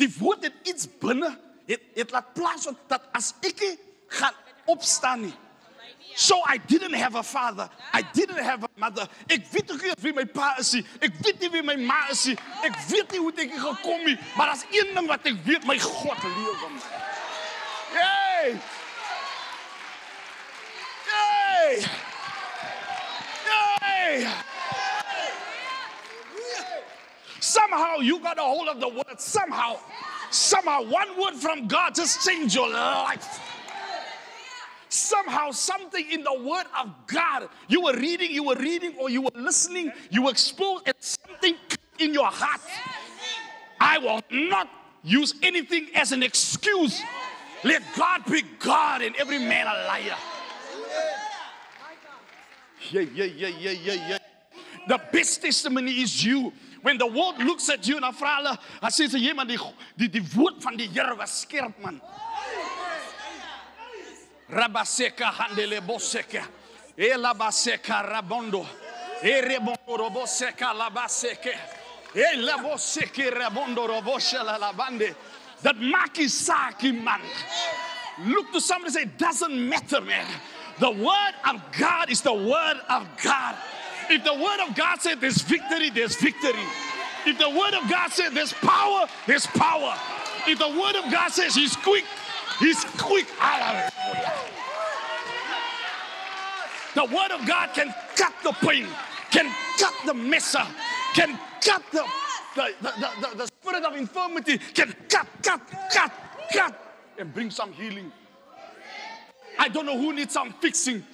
[0.00, 1.30] die woord het iets binne
[1.68, 3.62] het het laat plaasvind dat as ek
[4.18, 4.36] gaan
[4.70, 5.34] opstaan nie.
[6.16, 7.68] So I didn't have a father.
[7.92, 9.08] I didn't have a mother.
[9.28, 10.84] Ek weet nie wie my pa is nie.
[11.02, 12.36] Ek weet nie wie my ma is nie.
[12.62, 15.66] Ek weet nie hoe ek hier gekom het, maar as een ding wat ek weet,
[15.66, 17.02] my God lewe my.
[17.98, 18.56] Yay!
[21.10, 22.03] Yay!
[27.74, 29.18] Somehow you got a hold of the word.
[29.18, 29.78] Somehow,
[30.30, 33.40] somehow, one word from God just changed your life.
[34.88, 39.22] Somehow, something in the word of God, you were reading, you were reading, or you
[39.22, 41.56] were listening, you were exposed, and something
[41.98, 42.60] in your heart.
[43.80, 44.70] I will not
[45.02, 47.02] use anything as an excuse.
[47.64, 50.16] Let God be God and every man a liar.
[52.92, 54.18] Yeah, yeah, yeah, yeah, yeah, yeah.
[54.86, 56.52] The best testimony is you.
[56.84, 59.46] When the world looks at you en dan vra hulle, dan sê sy, "Jy man,
[59.46, 59.56] die
[59.96, 61.98] die die woord van die Here was skerp man."
[64.50, 66.44] Rabaseka handele boseka.
[66.98, 68.66] Eh, Ela baseka rabondo.
[69.22, 71.54] Eh, Ere bondo roboseka labaseke.
[72.14, 75.14] Eh, Ela boseke rabondo robosha la labande.
[75.62, 77.22] That maki saki man.
[78.26, 80.26] Look to somebody say, It doesn't matter, man.
[80.80, 83.56] The word of God is the word of God.
[84.10, 86.64] If the word of God said there's victory, there's victory.
[87.26, 89.94] If the word of God said there's power, there's power.
[90.46, 92.04] If the word of God says he's quick,
[92.58, 93.26] he's quick.
[96.94, 98.86] The word of God can cut the pain,
[99.30, 100.62] can cut the messer,
[101.14, 102.04] can cut the,
[102.54, 105.60] the, the, the, the spirit of infirmity, can cut, cut,
[105.92, 106.12] cut,
[106.52, 108.12] cut, and bring some healing.
[109.58, 111.04] I don't know who needs some fixing,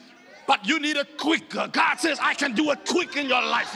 [0.50, 1.48] but you need it quick.
[1.48, 3.70] God says, I can do it quick in your life.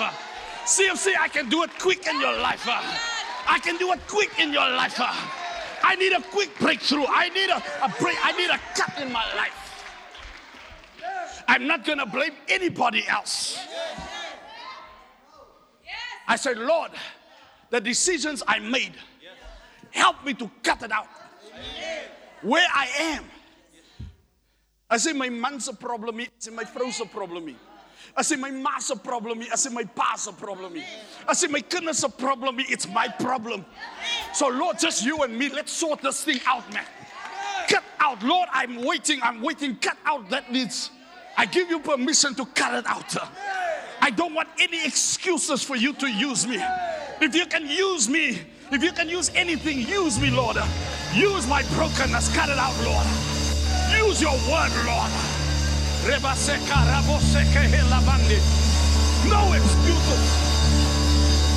[0.64, 2.66] CFC, I can do it quick in your life.
[2.66, 4.96] I can do it quick in your life.
[4.98, 7.04] I need a quick breakthrough.
[7.08, 8.16] I need a, a break.
[8.24, 9.84] I need a cut in my life.
[11.46, 13.56] I'm not going to blame anybody else.
[16.26, 16.90] I said, Lord,
[17.70, 18.94] the decisions I made,
[19.92, 21.06] help me to cut it out.
[22.42, 23.24] Where I am.
[24.94, 27.52] I say my man's a problem, I say my vrouw's a problem.
[28.16, 30.74] I say my ma's a problem, I say my pa's a problem.
[31.26, 33.64] I say my kinders a problem, it's my problem.
[34.34, 36.84] So Lord, just you and me, let's sort this thing out, man.
[37.68, 40.90] Cut out, Lord, I'm waiting, I'm waiting, cut out that needs.
[41.36, 43.16] I give you permission to cut it out.
[44.00, 46.64] I don't want any excuses for you to use me.
[47.20, 48.38] If you can use me,
[48.70, 50.56] if you can use anything, use me, Lord.
[51.12, 53.33] Use my brokenness, cut it out, Lord.
[53.90, 55.10] Use your word, Lord.
[59.28, 60.24] No excuses.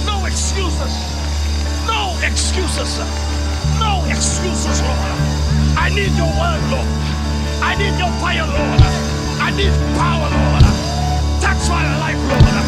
[0.05, 0.93] No excuses.
[1.85, 2.99] No excuses.
[3.79, 4.99] No excuses, Lord.
[5.77, 6.87] I need your word, Lord.
[7.61, 8.81] I need your fire, Lord.
[9.39, 10.63] I need power, Lord.
[11.41, 12.65] Touch my life, Lord.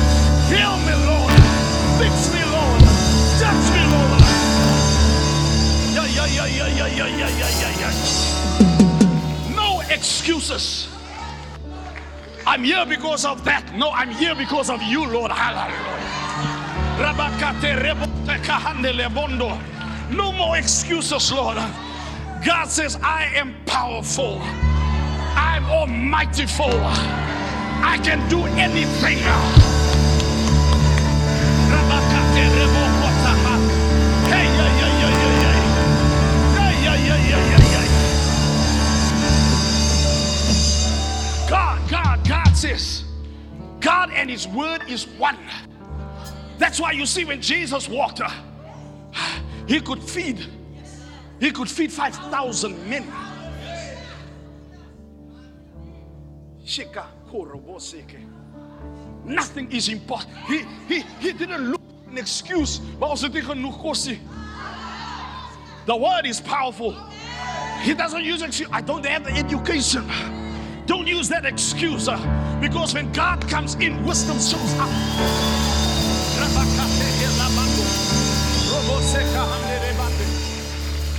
[0.51, 1.33] Heal me, Lord.
[1.99, 2.81] Fix me, Lord.
[3.39, 4.21] Touch me, Lord.
[5.95, 8.28] Yeah, yeah, yeah, yeah, yeah, yeah, yeah, yeah, yeah.
[9.99, 10.87] Excuses.
[12.47, 13.75] I'm here because of that.
[13.75, 15.29] No, I'm here because of you, Lord.
[15.29, 15.75] Hallelujah.
[20.15, 21.57] No more excuses, Lord.
[22.45, 24.39] God says, I am powerful.
[25.35, 26.79] I'm almightyful.
[27.83, 29.68] I can do anything.
[44.19, 45.37] And His Word is one.
[46.57, 48.29] That's why you see when Jesus walked, uh,
[49.67, 50.45] He could feed
[51.39, 53.09] he could feed 5,000 men.
[56.65, 57.05] Shika
[59.25, 60.33] Nothing is impossible.
[60.47, 62.81] He, he, he didn't look an excuse.
[65.85, 66.95] The word is powerful.
[67.81, 68.69] He doesn't use excuse.
[68.71, 70.09] I don't have the education.
[70.89, 72.17] Don't use that excuse uh,
[72.59, 74.89] because when God comes in, wisdom shows up.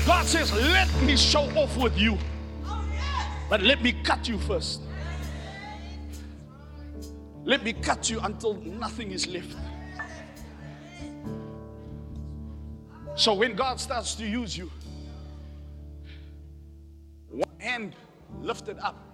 [0.05, 2.19] God says, Let me show off with you.
[3.49, 4.81] But let me cut you first.
[7.45, 9.57] Let me cut you until nothing is left.
[13.15, 14.69] So when God starts to use you,
[17.29, 17.95] one hand
[18.41, 19.10] lifted up.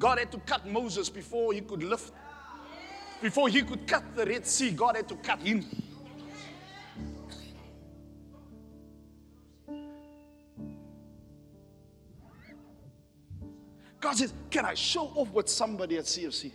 [0.00, 2.14] God had to cut Moses before he could lift,
[3.20, 5.62] before he could cut the Red Sea, God had to cut him.
[14.00, 16.50] God says, Can I show off with somebody at CFC?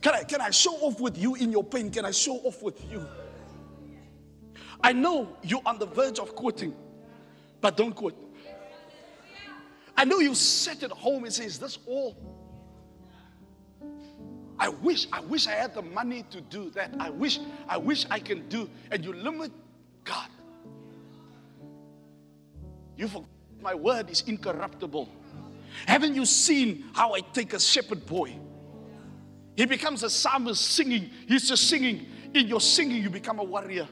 [0.00, 1.90] Can I, can I show off with you in your pain?
[1.90, 3.06] Can I show off with you?
[4.82, 6.74] I know you're on the verge of quitting,
[7.60, 8.16] but don't quit.
[9.96, 12.16] I know you sit at home and say, Is This all.
[14.58, 16.94] I wish, I wish I had the money to do that.
[16.98, 18.70] I wish, I wish I can do.
[18.90, 19.50] And you limit
[20.04, 20.28] God.
[22.96, 23.28] You forget
[23.62, 25.08] my word is incorruptible.
[25.86, 28.36] Haven't you seen how I take a shepherd boy?
[29.56, 31.10] He becomes a psalmist singing.
[31.28, 32.06] He's just singing.
[32.34, 33.88] In your singing, you become a warrior.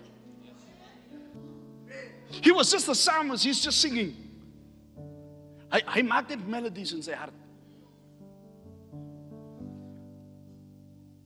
[2.28, 3.44] He was just a psalmist.
[3.44, 4.16] He's just singing.
[5.70, 7.34] Hy hy maak net melodies in sy hart.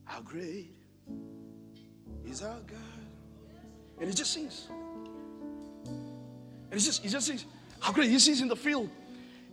[0.05, 0.71] How great
[2.25, 3.01] is our God.
[3.99, 4.67] And he just sings.
[6.71, 7.45] And he just he just sings.
[7.79, 8.89] How great he sees in the field.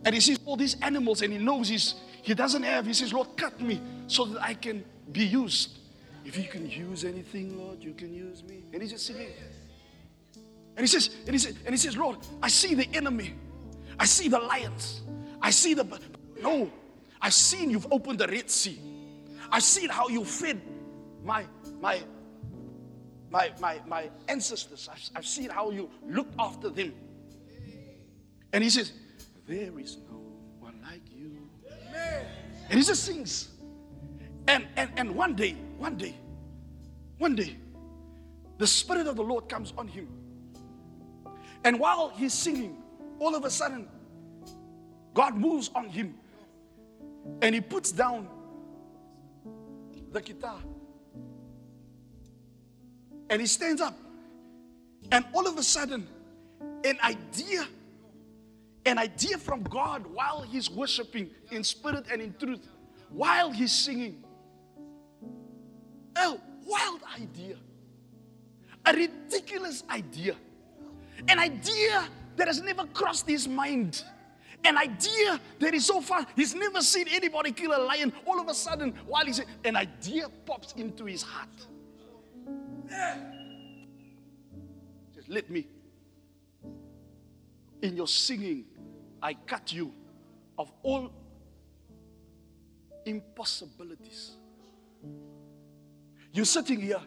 [0.05, 2.85] And he sees all these animals and he knows he's, he doesn't have.
[2.85, 5.77] He says, Lord, cut me so that I can be used.
[6.25, 8.63] If you can use anything, Lord, you can use me.
[8.73, 9.27] And he's just sitting.
[10.75, 13.33] And he says, and he says, and he says, Lord, I see the enemy.
[13.99, 15.01] I see the lions.
[15.41, 15.85] I see the
[16.41, 16.71] no.
[17.21, 18.79] I've seen you've opened the Red Sea.
[19.51, 20.61] I've seen how you fed
[21.23, 21.45] my
[21.81, 22.01] my
[23.29, 24.89] my my, my ancestors.
[24.91, 26.93] I've, I've seen how you looked after them.
[28.53, 28.93] And he says,
[29.47, 30.17] There is no
[30.59, 31.49] one like you.
[31.65, 32.25] Amen.
[32.69, 33.49] And he just sings.
[34.47, 36.15] And, and, and one day, one day,
[37.17, 37.55] one day,
[38.57, 40.07] the Spirit of the Lord comes on him.
[41.63, 42.82] And while he's singing,
[43.19, 43.87] all of a sudden,
[45.13, 46.15] God moves on him
[47.41, 48.27] and he puts down
[50.11, 50.59] the guitar.
[53.29, 53.97] And he stands up.
[55.11, 56.07] And all of a sudden,
[56.83, 57.65] an idea
[58.85, 62.67] an idea from God while he's worshiping in spirit and in truth,
[63.09, 64.23] while he's singing.
[66.15, 67.55] A wild idea,
[68.85, 70.35] a ridiculous idea,
[71.27, 74.03] an idea that has never crossed his mind.
[74.65, 78.13] An idea that is so far, he's never seen anybody kill a lion.
[78.25, 81.49] All of a sudden, while he's an idea pops into his heart.
[85.13, 85.67] Just let me,
[87.81, 88.65] in your singing,
[89.21, 89.93] I cut you
[90.57, 91.11] of all
[93.05, 94.31] impossibilities.
[96.31, 97.01] You're sitting here,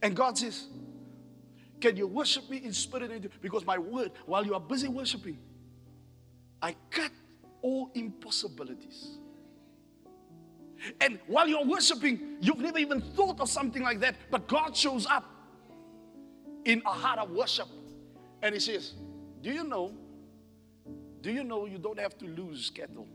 [0.00, 0.68] and God says,
[1.82, 5.36] Can you worship me in spirit and Because my word, while you are busy worshiping,
[6.62, 7.10] I cut
[7.60, 9.18] all impossibilities.
[11.00, 15.06] And while you're worshiping, you've never even thought of something like that, but God shows
[15.06, 15.24] up
[16.64, 17.66] in a heart of worship
[18.42, 18.92] and He says,
[19.40, 19.92] Do you know?
[21.20, 23.08] Do you know you don't have to lose cattle?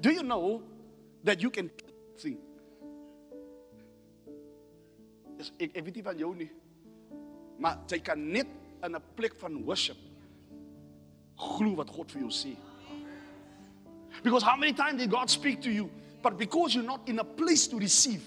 [0.00, 0.64] Do you know
[1.22, 1.70] that you can
[5.44, 5.56] sing?
[5.60, 6.50] Ek ek weet nie van jou nie.
[7.58, 8.46] Maar jy kan net
[8.84, 9.96] in 'n plek van worship
[11.36, 12.56] glo wat God vir jou sê.
[14.22, 15.90] Because how many times did God speak to you?
[16.22, 18.22] But because you're not in a place to receive,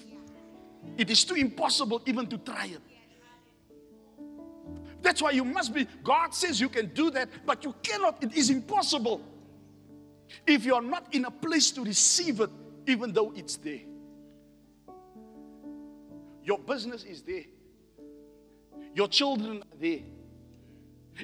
[0.96, 2.80] it is too impossible even to try it.
[5.02, 5.86] That's why you must be.
[6.04, 8.22] God says you can do that, but you cannot.
[8.22, 9.20] It is impossible.
[10.46, 12.50] If you are not in a place to receive it,
[12.86, 13.80] even though it's there.
[16.44, 17.44] Your business is there.
[18.94, 20.00] Your children are there.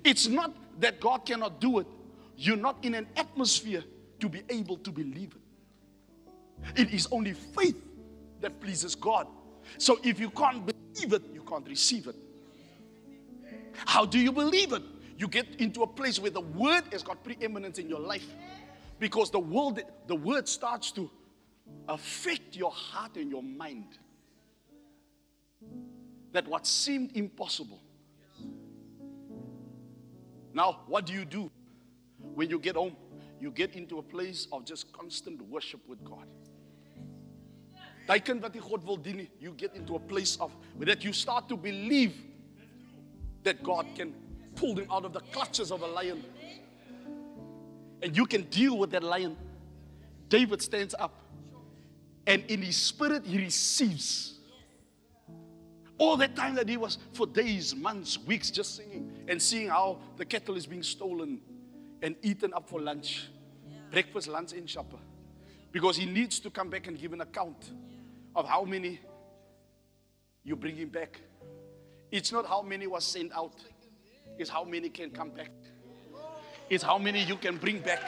[0.05, 1.87] It's not that God cannot do it.
[2.37, 3.83] You're not in an atmosphere
[4.21, 6.81] to be able to believe it.
[6.81, 7.77] It is only faith
[8.41, 9.27] that pleases God.
[9.79, 12.17] So if you can't believe it, you can't receive it.
[13.85, 14.83] How do you believe it?
[15.19, 18.27] You get into a place where the word has got preeminence in your life.
[18.99, 21.11] Because the world, the word starts to
[21.89, 23.99] affect your heart and your mind.
[26.33, 27.81] That what seemed impossible.
[30.53, 31.51] Now, what do you do
[32.35, 32.97] when you get home?
[33.39, 36.27] You get into a place of just constant worship with God.
[38.09, 42.15] You get into a place of that you start to believe
[43.43, 44.15] that God can
[44.55, 46.25] pull them out of the clutches of a lion.
[48.03, 49.37] And you can deal with that lion.
[50.29, 51.13] David stands up,
[52.27, 54.36] and in his spirit, he receives.
[55.99, 59.99] All that time that he was for days, months, weeks just singing and seeing how
[60.17, 61.41] the cattle is being stolen
[62.03, 63.29] and eaten up for lunch,
[63.91, 64.99] breakfast, lunch, and supper.
[65.73, 67.73] Because he needs to come back and give an account
[68.35, 69.01] of how many
[70.45, 71.21] you bring him back.
[72.11, 73.55] It's not how many was sent out,
[74.39, 75.51] it's how many can come back.
[76.69, 78.03] It's how many you can bring back.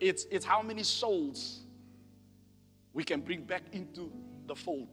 [0.00, 1.60] It's, it's how many souls
[2.92, 4.12] we can bring back into
[4.46, 4.88] the fold.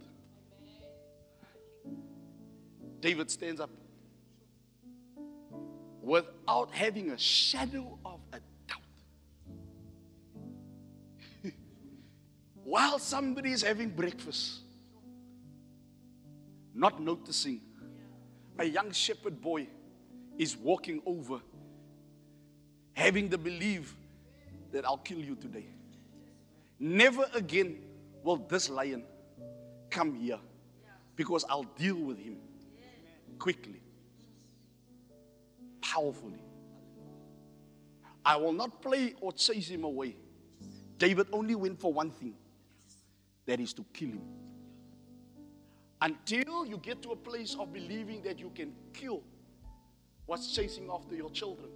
[3.00, 3.70] David stands up
[6.02, 8.80] without having a shadow of a doubt.
[12.64, 14.62] While somebody is having breakfast,
[16.74, 17.62] not noticing
[18.60, 19.68] a young shepherd boy
[20.38, 21.42] is walking over,
[22.94, 23.96] having the belief
[24.72, 25.66] that I'll kill you today.
[26.80, 27.80] Never again
[28.24, 29.04] will this lion
[29.90, 30.40] come here
[31.16, 32.38] because I'll deal with him
[33.40, 33.82] quickly,
[35.82, 36.42] powerfully.
[38.24, 40.16] I will not play or chase him away.
[40.98, 42.34] David only went for one thing
[43.46, 44.28] that is to kill him.
[46.02, 49.24] Until you get to a place of believing that you can kill
[50.26, 51.70] what's chasing after your children,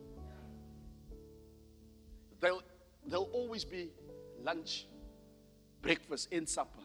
[2.40, 2.62] there'll,
[3.08, 3.90] there'll always be
[4.44, 4.86] lunch,
[5.82, 6.80] breakfast, and supper.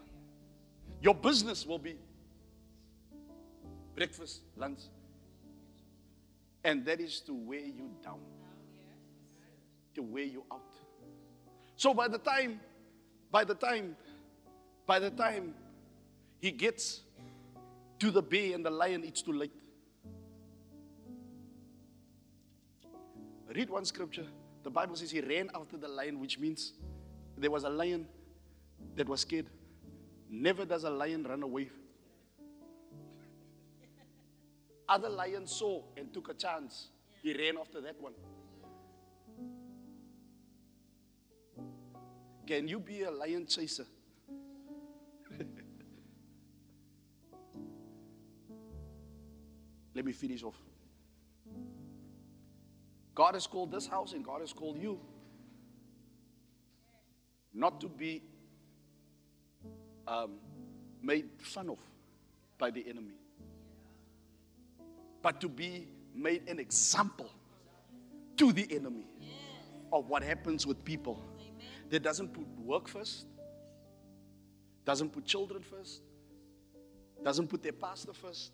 [1.00, 1.96] Your business will be
[3.94, 4.80] breakfast, lunch,
[6.64, 8.20] and that is to weigh you down,
[9.94, 10.62] to weigh you out.
[11.76, 12.60] So by the time,
[13.30, 13.96] by the time,
[14.86, 15.54] by the time
[16.38, 17.02] he gets
[17.98, 19.52] to the bear and the lion, it's too late.
[23.54, 24.26] Read one scripture.
[24.64, 26.72] The Bible says he ran after the lion, which means
[27.38, 28.06] there was a lion
[28.96, 29.46] that was scared.
[30.28, 31.70] Never does a lion run away.
[34.88, 36.88] Other lions saw and took a chance.
[37.22, 38.12] He ran after that one.
[42.46, 43.86] Can you be a lion chaser?
[49.94, 50.54] Let me finish off.
[53.14, 55.00] God has called this house and God has called you
[57.54, 58.22] not to be
[60.06, 60.32] um,
[61.02, 61.78] made fun of
[62.58, 63.14] by the enemy,
[65.22, 67.30] but to be made an example
[68.36, 69.06] to the enemy
[69.92, 71.22] of what happens with people
[71.90, 73.26] that doesn't put work first,
[74.84, 76.02] doesn't put children first,
[77.22, 78.52] doesn't put their pastor first,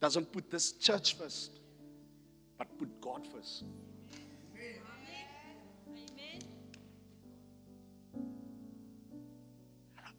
[0.00, 1.60] doesn't put this church first,
[2.56, 3.64] but put God first.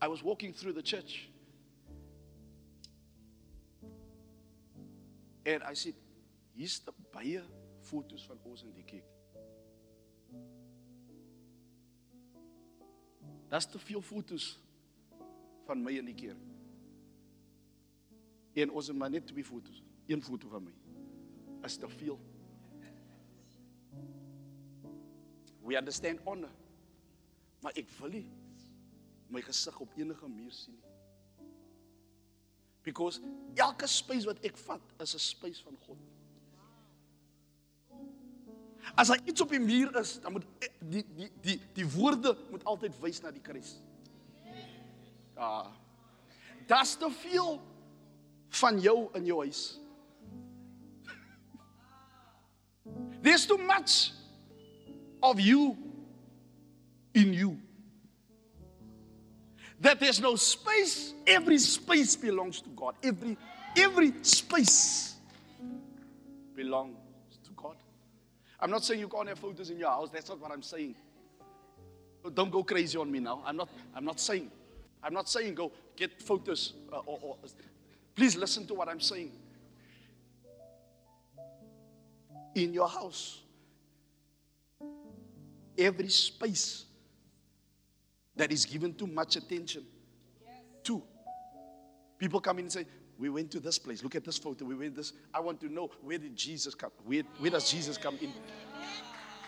[0.01, 1.29] I was walking through the church
[5.45, 5.95] and I said,
[6.55, 7.41] hier's te baie
[7.89, 9.07] fotos van ons in die kerk.
[13.49, 14.51] Daar's te veel fotos
[15.65, 16.43] van my in die kerk.
[18.59, 19.81] En ons het maar net twee foto's.
[20.09, 20.73] Een foto van my.
[21.65, 22.19] Is te veel.
[25.65, 26.53] We understand honor.
[27.61, 28.27] Maar ek wil nie
[29.29, 30.89] my gesig op enige muur sien nie.
[32.83, 33.21] Because
[33.55, 35.97] elke space wat ek vat is 'n space van God.
[38.95, 40.45] As daar iets op die muur is, dan moet
[40.79, 43.75] die die die die woorde moet altyd wys na die kruis.
[45.35, 45.71] Ja.
[46.67, 47.61] Daar's te veel
[48.49, 49.79] van jou in jou huis.
[53.23, 54.11] There's too much
[55.19, 55.75] of you
[57.11, 57.68] in you.
[59.81, 61.13] That there's no space.
[61.25, 62.95] Every space belongs to God.
[63.01, 63.37] Every
[63.77, 65.15] every space
[66.55, 66.97] belongs
[67.45, 67.77] to God.
[68.59, 70.09] I'm not saying you can't have photos in your house.
[70.11, 70.95] That's not what I'm saying.
[72.33, 73.41] Don't go crazy on me now.
[73.45, 74.51] I'm not I'm not saying
[75.01, 77.37] I'm not saying go get photos uh, or, or
[78.15, 79.31] please listen to what I'm saying.
[82.55, 83.39] In your house,
[85.77, 86.85] every space
[88.39, 89.83] that is given too much attention
[90.83, 91.03] to.
[92.17, 92.85] People come in and say,
[93.17, 94.01] We went to this place.
[94.01, 94.65] Look at this photo.
[94.65, 95.11] We went this.
[95.33, 96.91] I want to know where did Jesus come?
[97.05, 98.31] Where, where does Jesus come in?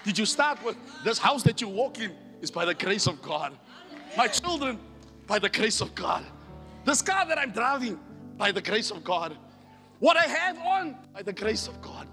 [0.03, 0.75] Did you start with
[1.05, 2.11] this house that you walk in
[2.41, 3.57] is by the grace of God?
[4.17, 4.77] My children,
[5.25, 6.25] by the grace of God.
[6.83, 7.97] This car that I'm driving,
[8.37, 9.37] by the grace of God.
[9.99, 12.07] What I have on, by the grace of God.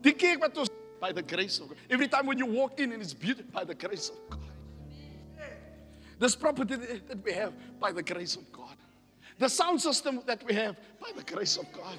[0.00, 0.70] Die kerk wat ons
[1.02, 1.76] by the grace of God.
[1.90, 4.38] Every time when you walk in and it's beautiful by the grace of God.
[6.20, 8.76] This property that we have by the grace of God.
[9.40, 11.98] The sound system that we have by the grace of God.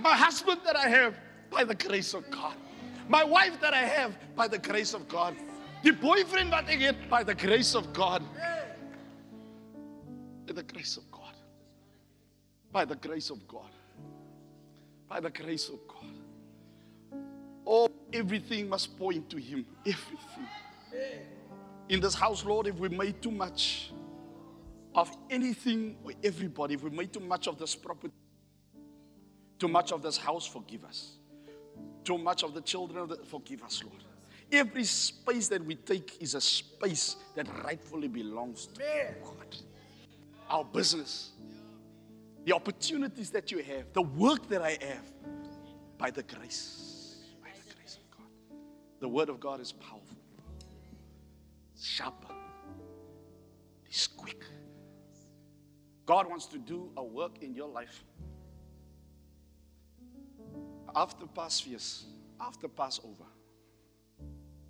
[0.00, 1.14] My husband that I have
[1.48, 2.56] by the grace of God.
[3.08, 5.36] My wife that I have by the grace of God.
[5.84, 8.24] The boyfriend that I get by the grace of God.
[10.44, 11.36] By the grace of God.
[12.72, 13.70] By the grace of God.
[15.08, 16.03] By the grace of God.
[18.14, 19.66] Everything must point to Him.
[19.84, 20.48] Everything.
[21.88, 23.90] In this house, Lord, if we made too much
[24.94, 28.14] of anything or everybody, if we made too much of this property,
[29.58, 31.14] too much of this house, forgive us.
[32.04, 34.04] Too much of the children, forgive us, Lord.
[34.52, 38.80] Every space that we take is a space that rightfully belongs to
[39.24, 39.56] God.
[40.48, 41.32] Our business,
[42.44, 45.10] the opportunities that you have, the work that I have,
[45.98, 46.83] by the grace,
[49.04, 50.16] The word of God is powerful,
[51.78, 52.32] sharper,
[53.84, 54.42] it's quick.
[56.06, 58.02] God wants to do a work in your life.
[60.96, 61.76] After Passover,
[62.40, 63.26] after Passover,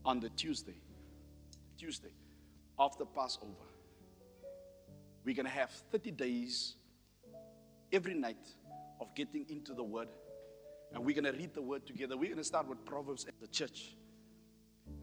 [0.05, 0.81] on the Tuesday,
[1.79, 2.17] Tuesday,
[2.77, 3.69] after Passover,
[5.25, 6.75] we're going to have 30 days
[7.93, 8.49] every night
[9.01, 10.09] of getting into the Word.
[10.93, 12.17] And we're going to read the Word together.
[12.17, 13.95] We're going to start with Proverbs at the church.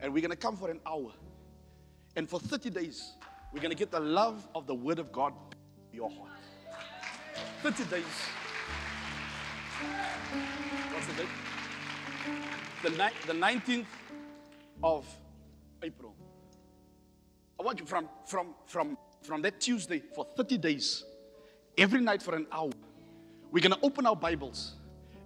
[0.02, 1.12] And we're going to come for an hour.
[2.16, 3.12] And for 30 days,
[3.52, 5.32] we're going to get the love of the Word of God
[5.92, 6.28] in your heart.
[7.62, 8.04] 30 days.
[10.92, 11.28] What's the date?
[12.82, 13.86] The, ni- the 19th
[14.82, 15.06] of
[15.82, 16.14] April.
[17.58, 21.04] I want you from, from, from, from that Tuesday for 30 days,
[21.78, 22.72] every night for an hour.
[23.52, 24.74] We're going to open our Bibles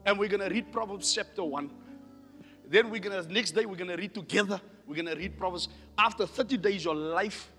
[0.05, 1.71] and we're going to read Proverbs chapter 1.
[2.69, 4.61] Then we're to, next day, we're to read together.
[4.87, 5.69] We're to read Proverbs.
[5.99, 7.51] After 30 days, your life,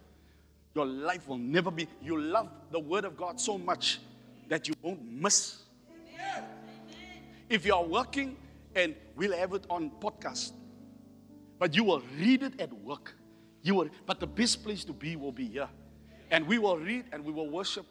[0.75, 3.99] your life will never be, you love the Word of God so much
[4.47, 5.59] that you won't miss.
[7.49, 8.35] If you are working
[8.75, 10.51] and we'll have it on podcast,
[11.59, 13.15] but you will read it at work.
[13.63, 15.69] You will, but the best place to be will be here.
[16.29, 17.85] And we will read and we will worship.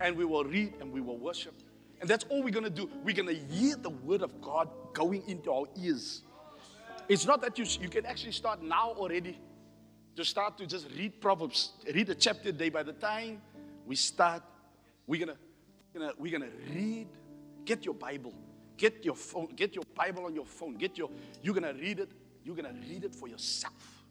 [0.00, 1.54] And we will read and we will worship.
[2.00, 2.88] And that's all we're to do.
[3.02, 6.22] We're to hear the word of God going into our ears.
[7.08, 9.38] It's not that you, you can actually start now already
[10.16, 12.68] to start to just read Proverbs, read a chapter a day.
[12.68, 13.40] By the time
[13.86, 14.42] we start,
[15.06, 15.36] we're to
[15.94, 17.08] we're gonna, we're gonna read.
[17.64, 18.34] Get your Bible.
[18.76, 19.48] Get your phone.
[19.56, 20.74] Get your Bible on your phone.
[20.74, 21.10] Get your.
[21.42, 22.10] You're gonna read it.
[22.44, 24.04] You're gonna read it for yourself.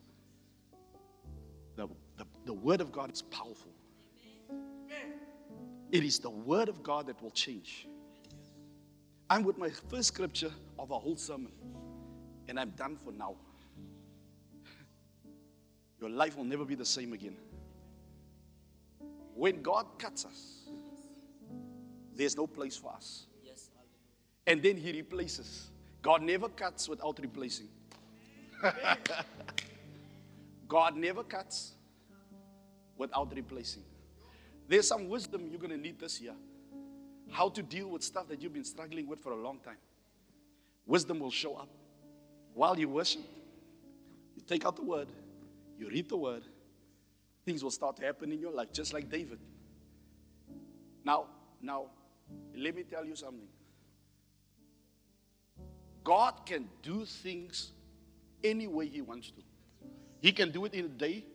[1.75, 1.87] The,
[2.17, 3.71] the, the Word of God is powerful.
[5.91, 7.87] It is the Word of God that will change.
[9.29, 11.51] I'm with my first scripture of a whole sermon,
[12.47, 13.35] and I'm done for now.
[15.99, 17.35] Your life will never be the same again.
[19.35, 20.69] When God cuts us,
[22.15, 23.25] there's no place for us.
[24.45, 25.69] And then He replaces.
[26.01, 27.67] God never cuts without replacing.
[30.67, 31.73] God never cuts
[32.97, 33.83] without replacing.
[34.67, 36.33] There's some wisdom you're going to need this year.
[37.29, 39.77] How to deal with stuff that you've been struggling with for a long time.
[40.85, 41.69] Wisdom will show up.
[42.57, 43.21] While you worship,
[44.35, 45.09] you take out the word,
[45.77, 46.41] you read the word,
[47.45, 49.37] things will start to happen in your life, just like David.
[51.05, 51.25] Now,
[51.61, 51.85] now,
[52.55, 53.47] let me tell you something.
[56.03, 57.73] God can do things
[58.43, 59.41] any way He wants to.
[60.19, 61.25] He can do it in a day,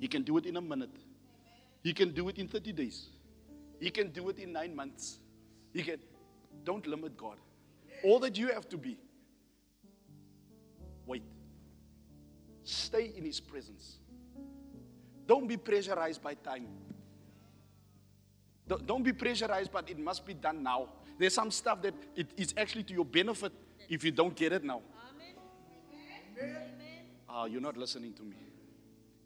[0.00, 0.96] He can do it in a minute,
[1.82, 3.08] He can do it in 30 days,
[3.80, 5.18] He can do it in nine months.
[5.74, 5.98] He can.
[6.64, 7.36] Don't limit God.
[8.02, 8.96] All that you have to be,
[12.68, 13.96] Stay in His presence.
[15.26, 16.66] Don't be pressurized by time.
[18.84, 20.88] Don't be pressurized, but it must be done now.
[21.18, 23.52] There's some stuff that it is actually to your benefit
[23.88, 24.82] if you don't get it now.
[27.26, 28.36] Ah, you're not listening to me.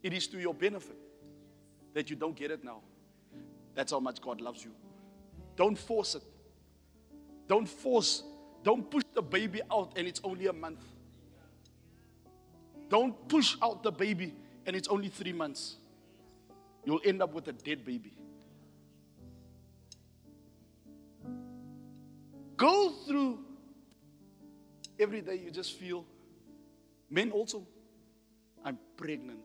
[0.05, 0.97] It is to your benefit
[1.95, 2.81] that you don't get it now.
[3.75, 4.71] That's how much God loves you.
[5.57, 6.23] Don't force it.
[7.49, 8.23] Don't force.
[8.63, 10.85] Don't push the baby out and it's only a month.
[12.93, 14.35] Don't push out the baby
[14.67, 15.77] and it's only three months.
[16.85, 18.13] You'll end up with a dead baby.
[22.55, 23.39] Go through
[25.01, 26.05] every day, you just feel,
[27.09, 27.67] men also,
[28.63, 29.41] I'm pregnant.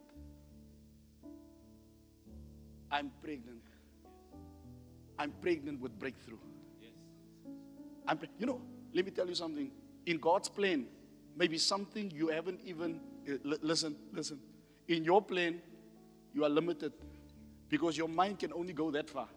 [2.92, 3.64] I'm pregnant.
[5.18, 6.38] I'm pregnant with breakthrough.
[6.82, 6.92] Yes.
[8.06, 8.60] I'm, you know,
[8.94, 9.72] let me tell you something.
[10.06, 10.88] In God's plan,
[11.38, 14.40] maybe something you haven't even, Eh, listen, listen.
[14.88, 15.62] In your plan,
[16.34, 16.94] you are limited
[17.70, 19.28] because your mind can only go that far.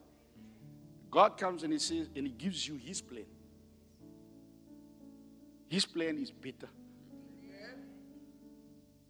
[1.10, 3.24] God comes and He says, and He gives you His plan.
[5.68, 6.68] His plan is better.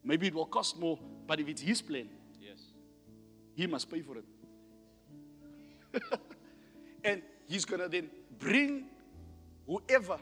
[0.02, 2.08] Maybe it will cost more, but if it's His plan,
[2.40, 2.58] yes,
[3.54, 4.24] He must pay for it.
[7.04, 8.08] and He's gonna then
[8.38, 8.86] bring
[9.66, 10.18] whoever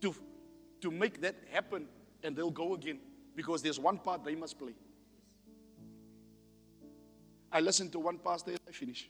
[0.00, 0.14] to
[0.80, 1.86] to make that happen,
[2.26, 2.98] and they'll go again
[3.34, 4.74] because there's one part they must play.
[7.52, 9.08] I listened to one pastor I finish.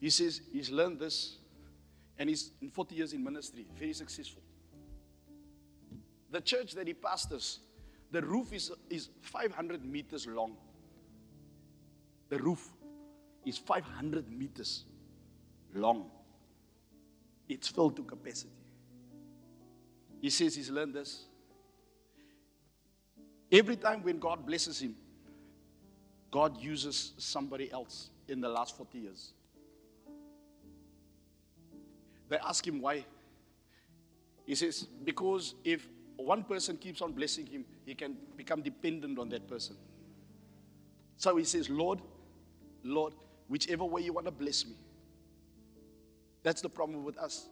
[0.00, 1.36] He says he's learned this
[2.16, 4.42] and he's in 40 years in ministry, very successful.
[6.30, 7.58] The church that he pastors,
[8.10, 10.56] the roof is, is 500 meters long.
[12.28, 12.68] The roof
[13.44, 14.84] is 500 meters
[15.74, 16.08] long.
[17.48, 18.52] It's filled to capacity.
[20.20, 21.24] He says he's learned this.
[23.52, 24.94] Every time when God blesses him,
[26.30, 29.32] God uses somebody else in the last 40 years.
[32.28, 33.04] They ask him why.
[34.46, 39.28] He says, because if one person keeps on blessing him, he can become dependent on
[39.30, 39.76] that person.
[41.16, 42.00] So he says, Lord,
[42.84, 43.14] Lord,
[43.48, 44.74] whichever way you want to bless me.
[46.42, 47.48] That's the problem with us.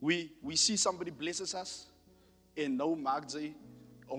[0.00, 1.86] We, we see somebody blesses us,
[2.56, 3.54] and no magzai,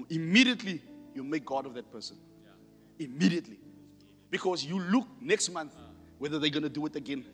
[0.09, 0.81] immediately
[1.13, 2.17] you make God of that person
[2.99, 3.59] immediately.
[4.29, 5.75] Because you look next month
[6.17, 7.25] whether they're going to do it again.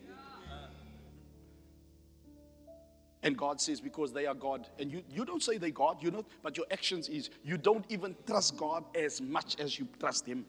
[3.24, 4.68] And God says, because they are God.
[4.80, 7.86] And you, you don't say they God, you know, but your actions is you don't
[7.90, 10.46] even trust God as much as you trust Him.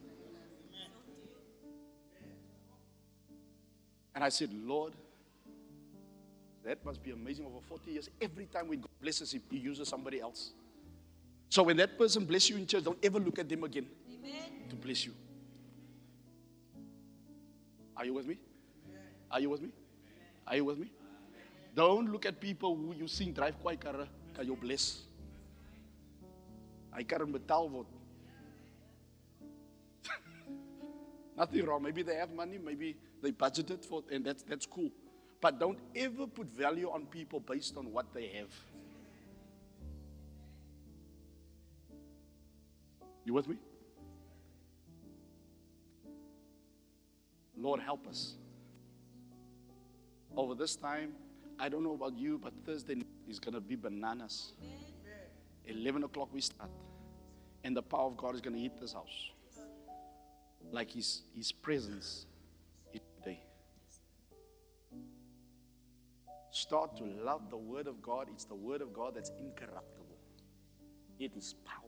[4.15, 4.95] And I said, Lord,
[6.65, 8.09] that must be amazing over 40 years.
[8.21, 10.53] Every time when God blesses Him, He uses somebody else.
[11.53, 13.85] So when that person bless you in church, don't ever look at them again
[14.71, 15.13] to bless you.
[17.95, 18.39] Are you with me?
[19.31, 19.69] Are you with me?
[20.47, 20.91] Are you with me?
[21.75, 25.03] Don't look at people who you sien drive kwai karre, kan jou bless.
[26.97, 27.93] Hy kan betaal word.
[31.37, 31.83] Nothing wrong.
[31.83, 34.89] Maybe they have money, maybe they budgeted for and that's that's cool.
[35.39, 38.72] But don't ever put value on people based on what they have.
[43.25, 43.57] You with me?
[47.57, 48.35] Lord, help us.
[50.37, 51.13] Over this time,
[51.59, 52.97] I don't know about you, but Thursday
[53.29, 54.55] is going to be bananas.
[54.61, 55.79] Amen.
[55.85, 56.71] 11 o'clock we start.
[57.63, 59.31] And the power of God is going to hit this house.
[60.73, 62.27] Like His, his presence
[62.93, 63.45] today.
[66.51, 68.29] Start to love the Word of God.
[68.33, 70.19] It's the Word of God that's incorruptible,
[71.21, 71.82] it is powerful.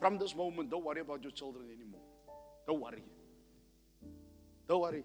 [0.00, 2.00] From this moment, don't worry about your children anymore.
[2.66, 3.02] Don't worry.
[4.66, 5.04] Don't worry.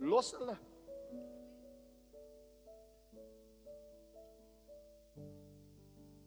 [0.00, 0.56] Los hulle.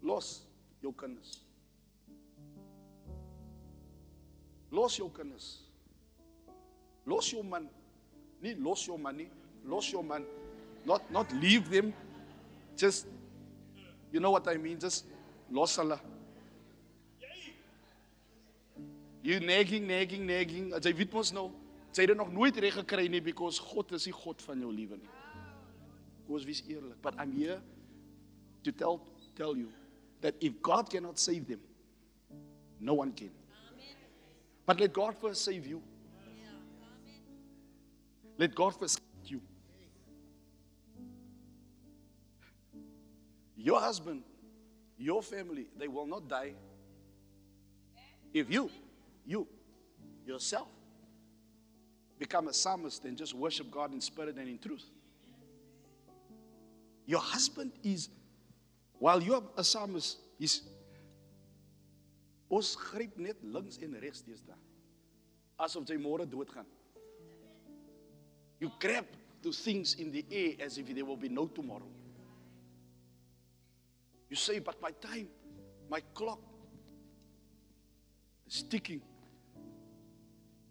[0.04, 0.46] Los
[0.84, 1.42] jou kinders.
[4.72, 5.64] Los jou kinders.
[7.08, 7.70] Los jou man.
[8.40, 9.30] Nie los jou man nie.
[9.66, 10.24] Los man.
[10.86, 11.92] Not not leave them.
[12.76, 13.08] Just
[14.12, 14.80] you know what I mean?
[14.80, 15.06] Just
[15.50, 16.00] los hulle.
[19.28, 20.68] You nagging, nagging, nagging.
[20.72, 21.50] As jy weet mos nou,
[21.92, 24.70] jy het dit nog nooit reg gekry nie because God is die God van jou
[24.72, 25.10] lewe nie.
[26.24, 26.96] Kom ons wees eerlik.
[27.04, 27.58] But I'm here
[28.64, 29.02] to tell
[29.36, 29.68] tell you
[30.24, 31.60] that if God cannot save them,
[32.80, 33.36] no one can.
[34.66, 35.84] But let God first save you.
[38.38, 39.42] Let God first save you.
[43.58, 44.24] Your husband,
[44.98, 46.54] your family, they will not die
[48.34, 48.70] if you,
[49.28, 49.48] you,
[50.26, 50.68] yourself,
[52.18, 54.86] become a psalmist and just worship God in spirit and in truth.
[57.06, 58.10] Your husband is,
[58.98, 60.64] while you're a psalmist, he's
[62.50, 64.56] Ons gryp net links en regs deesdae.
[65.60, 66.68] Asof jy môre doodgaan.
[68.60, 69.06] You grab
[69.44, 71.90] the things in the air as if there will be no tomorrow.
[74.30, 75.28] You say, but my time,
[75.90, 76.40] my clock
[78.48, 79.02] is ticking.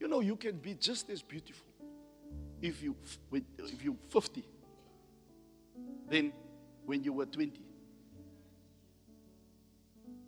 [0.01, 1.67] You know, you can be just as beautiful
[2.61, 2.95] if you
[3.59, 4.45] if you're 50
[6.09, 6.33] than
[6.85, 7.61] when you were 20.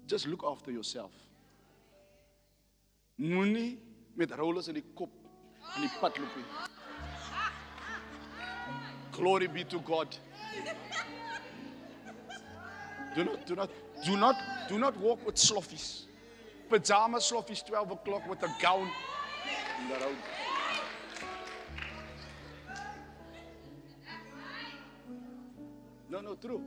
[0.07, 1.13] Just look after yourself.
[3.21, 3.77] Moenie
[4.17, 5.11] met rollers in die kop
[5.77, 6.45] in die pad nie.
[9.13, 10.17] Glory be to God.
[13.15, 13.71] Do not, do not,
[14.05, 14.37] do not,
[14.69, 16.07] do not walk with sloffies.
[16.69, 18.89] Pajama sloffies, 12 o'clock with a gown
[26.11, 26.63] No, no, true.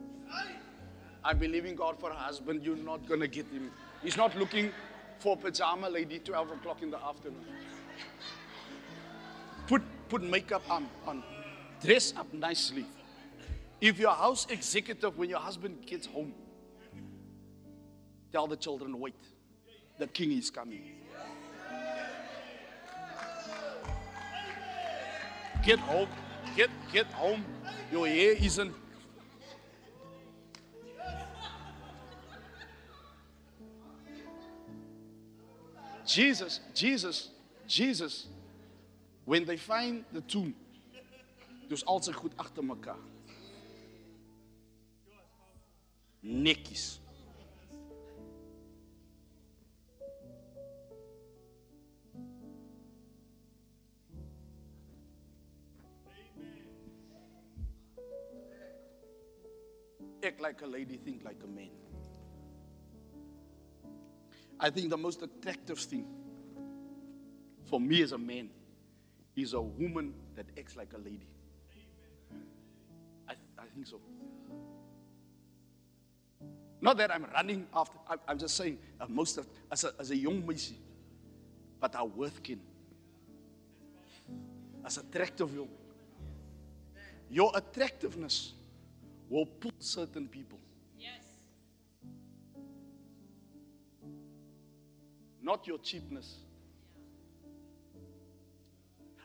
[1.23, 2.63] I'm believing God for a husband.
[2.63, 3.71] You're not going to get him.
[4.03, 4.71] He's not looking
[5.19, 7.45] for pajama lady 12 o'clock in the afternoon.
[9.67, 11.23] Put, put makeup on, on.
[11.83, 12.85] Dress up nicely.
[13.79, 16.33] If you're a house executive, when your husband gets home,
[18.31, 19.15] tell the children, wait,
[19.97, 21.00] the king is coming.
[25.63, 26.09] Get home,
[26.55, 27.45] get, get home.
[27.91, 28.73] Your hair isn't
[36.11, 37.29] Jesus, Jesus,
[37.67, 38.27] Jesus,
[39.23, 40.53] when they find the tomb,
[41.69, 42.99] dus al sy goed agter mekaar.
[46.21, 47.00] Netjies.
[60.23, 61.69] Act like a lady, think like a man.
[64.59, 66.05] I think the most attractive thing
[67.65, 68.49] for me as a man
[69.35, 71.27] is a woman that acts like a lady.
[73.27, 73.99] I, I think so.
[76.81, 80.11] Not that I'm running after, I'm, I'm just saying, uh, most of, as a, as
[80.11, 80.77] a young meisie,
[81.79, 82.59] but our worth kin.
[84.85, 85.69] As attractive young.
[87.29, 88.53] Your attractiveness
[89.31, 90.59] will pull certain people.
[90.99, 91.23] Yes.
[95.41, 96.35] Not your cheapness.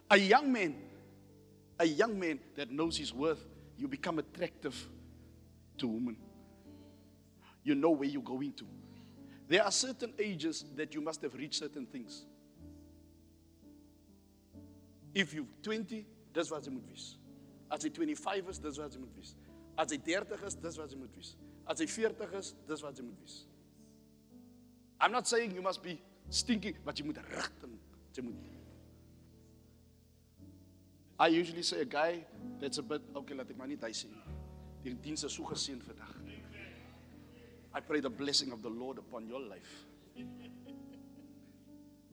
[0.09, 0.77] A young man,
[1.81, 3.45] a young man that knows his worth,
[3.77, 4.77] you become attractive
[5.79, 6.17] to women.
[7.65, 8.65] You know where you're going to.
[9.49, 12.25] There are certain ages that you must have reached certain things.
[15.13, 17.17] If you're 20, dis wat jy moet wees.
[17.73, 19.35] As jy 25 is, dis wat jy moet wees.
[19.77, 21.35] As jy 30 is, dis wat jy moet wees.
[21.69, 23.39] As jy 40 is, dis wat jy moet wees.
[25.01, 25.99] I'm not saying you must be
[26.31, 27.79] stinky, but you moet rigting.
[28.17, 28.45] Jy moet
[31.19, 32.25] I usually say a guy
[32.61, 34.35] that's a bit okay, laat ek maar nie hy sê nie.
[34.85, 36.13] Die diens is so geseën vandag.
[37.77, 39.73] I pray the blessing of the Lord upon your life.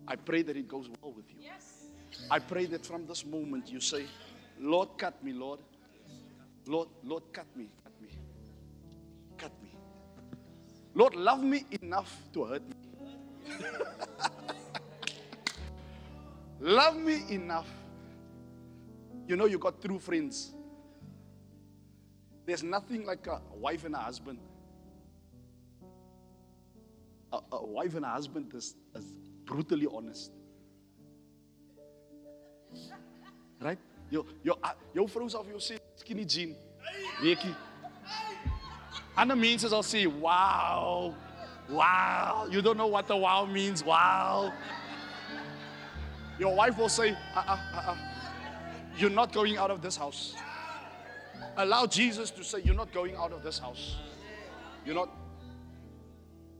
[0.07, 1.39] I pray that it goes well with you.
[1.39, 1.86] Yes.
[2.30, 4.05] I pray that from this moment you say,
[4.59, 5.59] Lord, cut me, Lord.
[6.66, 8.09] Lord, Lord, cut me, cut me.
[9.38, 9.70] Cut me.
[10.95, 12.76] Lord, love me enough to hurt me.
[16.64, 17.68] Love me enough.
[19.28, 20.53] You know, you got true friends.
[22.45, 24.39] There's nothing like a wife and a husband.
[27.34, 29.03] A, a wife and a husband is, is
[29.43, 30.32] brutally honest.
[33.59, 33.80] Right?
[34.14, 34.55] Jou jou
[34.93, 36.55] jou vrou sal vir jou sê skinny jean.
[37.22, 37.55] Weekie.
[39.18, 41.16] Ander mense sal sê, "Wow."
[41.70, 42.47] Wow.
[42.51, 43.84] You don't know what the wow means.
[43.84, 44.53] Wow.
[46.39, 47.97] Your wife will say, uh uh, uh uh,
[48.97, 50.36] You're not going out of this house.
[51.57, 53.97] Allow Jesus to say, You're not going out of this house.
[54.86, 55.09] You're not.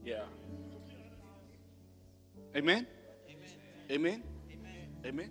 [0.04, 0.22] Yeah.
[2.56, 2.86] Amen?
[3.90, 4.22] Amen?
[5.04, 5.30] Amen?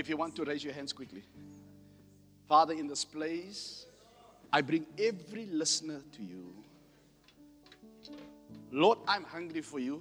[0.00, 1.22] If you want to raise your hands quickly.
[2.48, 3.84] Father, in this place,
[4.50, 6.54] I bring every listener to you.
[8.72, 10.00] Lord, I'm hungry for you.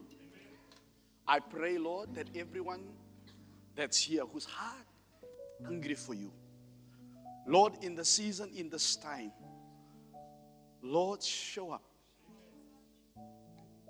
[1.27, 2.85] I pray, Lord, that everyone
[3.75, 4.87] that's here whose heart
[5.65, 6.31] hungry for you.
[7.45, 9.33] Lord, in the season, in this time,
[10.81, 11.83] Lord, show up.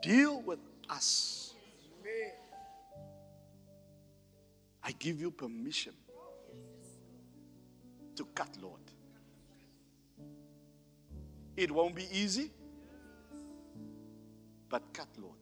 [0.02, 1.49] Deal with us.
[4.90, 5.94] I give you permission
[8.16, 8.82] to cut, Lord.
[11.56, 12.50] It won't be easy,
[14.68, 15.38] but cut, Lord.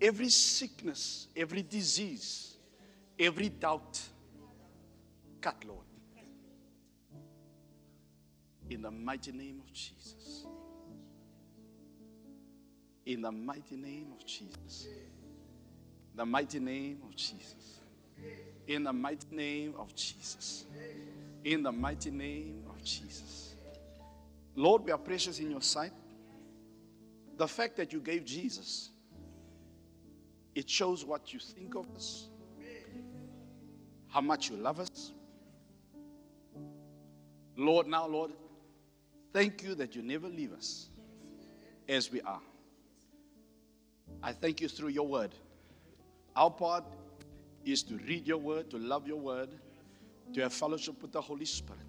[0.00, 2.58] Every sickness, every disease,
[3.18, 4.00] every doubt,
[5.40, 5.86] cut, Lord.
[8.70, 10.46] In the mighty name of Jesus.
[13.04, 14.86] In the mighty name of Jesus.
[16.16, 17.80] The mighty name of Jesus.
[18.66, 20.64] In the mighty name of Jesus.
[21.44, 23.54] In the mighty name of Jesus.
[24.56, 25.92] Lord, we are precious in your sight.
[27.36, 28.88] The fact that you gave Jesus,
[30.54, 32.28] it shows what you think of us,
[34.08, 35.12] how much you love us.
[37.58, 38.32] Lord, now, Lord,
[39.34, 40.88] thank you that you never leave us
[41.86, 42.40] as we are.
[44.22, 45.34] I thank you through your word.
[46.36, 46.84] Our part
[47.64, 49.48] is to read your word, to love your word,
[50.34, 51.80] to have fellowship with the Holy Spirit.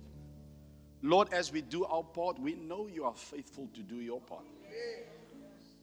[1.01, 4.45] Lord, as we do our part, we know you are faithful to do your part.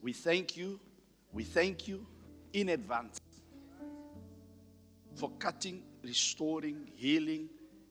[0.03, 0.81] We thank you.
[1.33, 2.07] We thank you
[2.53, 3.19] in advance
[5.15, 7.49] for cutting, restoring, healing,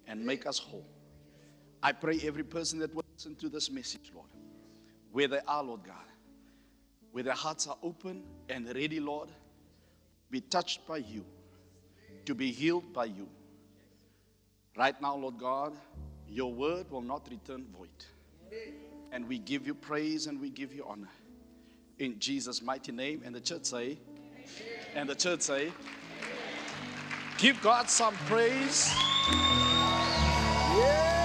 [0.08, 0.86] and make us whole.
[1.82, 4.28] I pray every person that will listen to this message, Lord,
[5.12, 5.96] where they are, Lord God,
[7.12, 9.30] where their hearts are open and ready, Lord,
[10.34, 11.24] be touched by you,
[12.26, 13.28] to be healed by you.
[14.76, 15.78] Right now, Lord God,
[16.28, 17.90] your word will not return void.
[19.12, 21.12] And we give you praise and we give you honor.
[22.00, 23.22] In Jesus' mighty name.
[23.24, 24.00] And the church say,
[24.96, 25.72] and the church say,
[27.38, 28.92] give God some praise.
[30.80, 31.23] Yeah.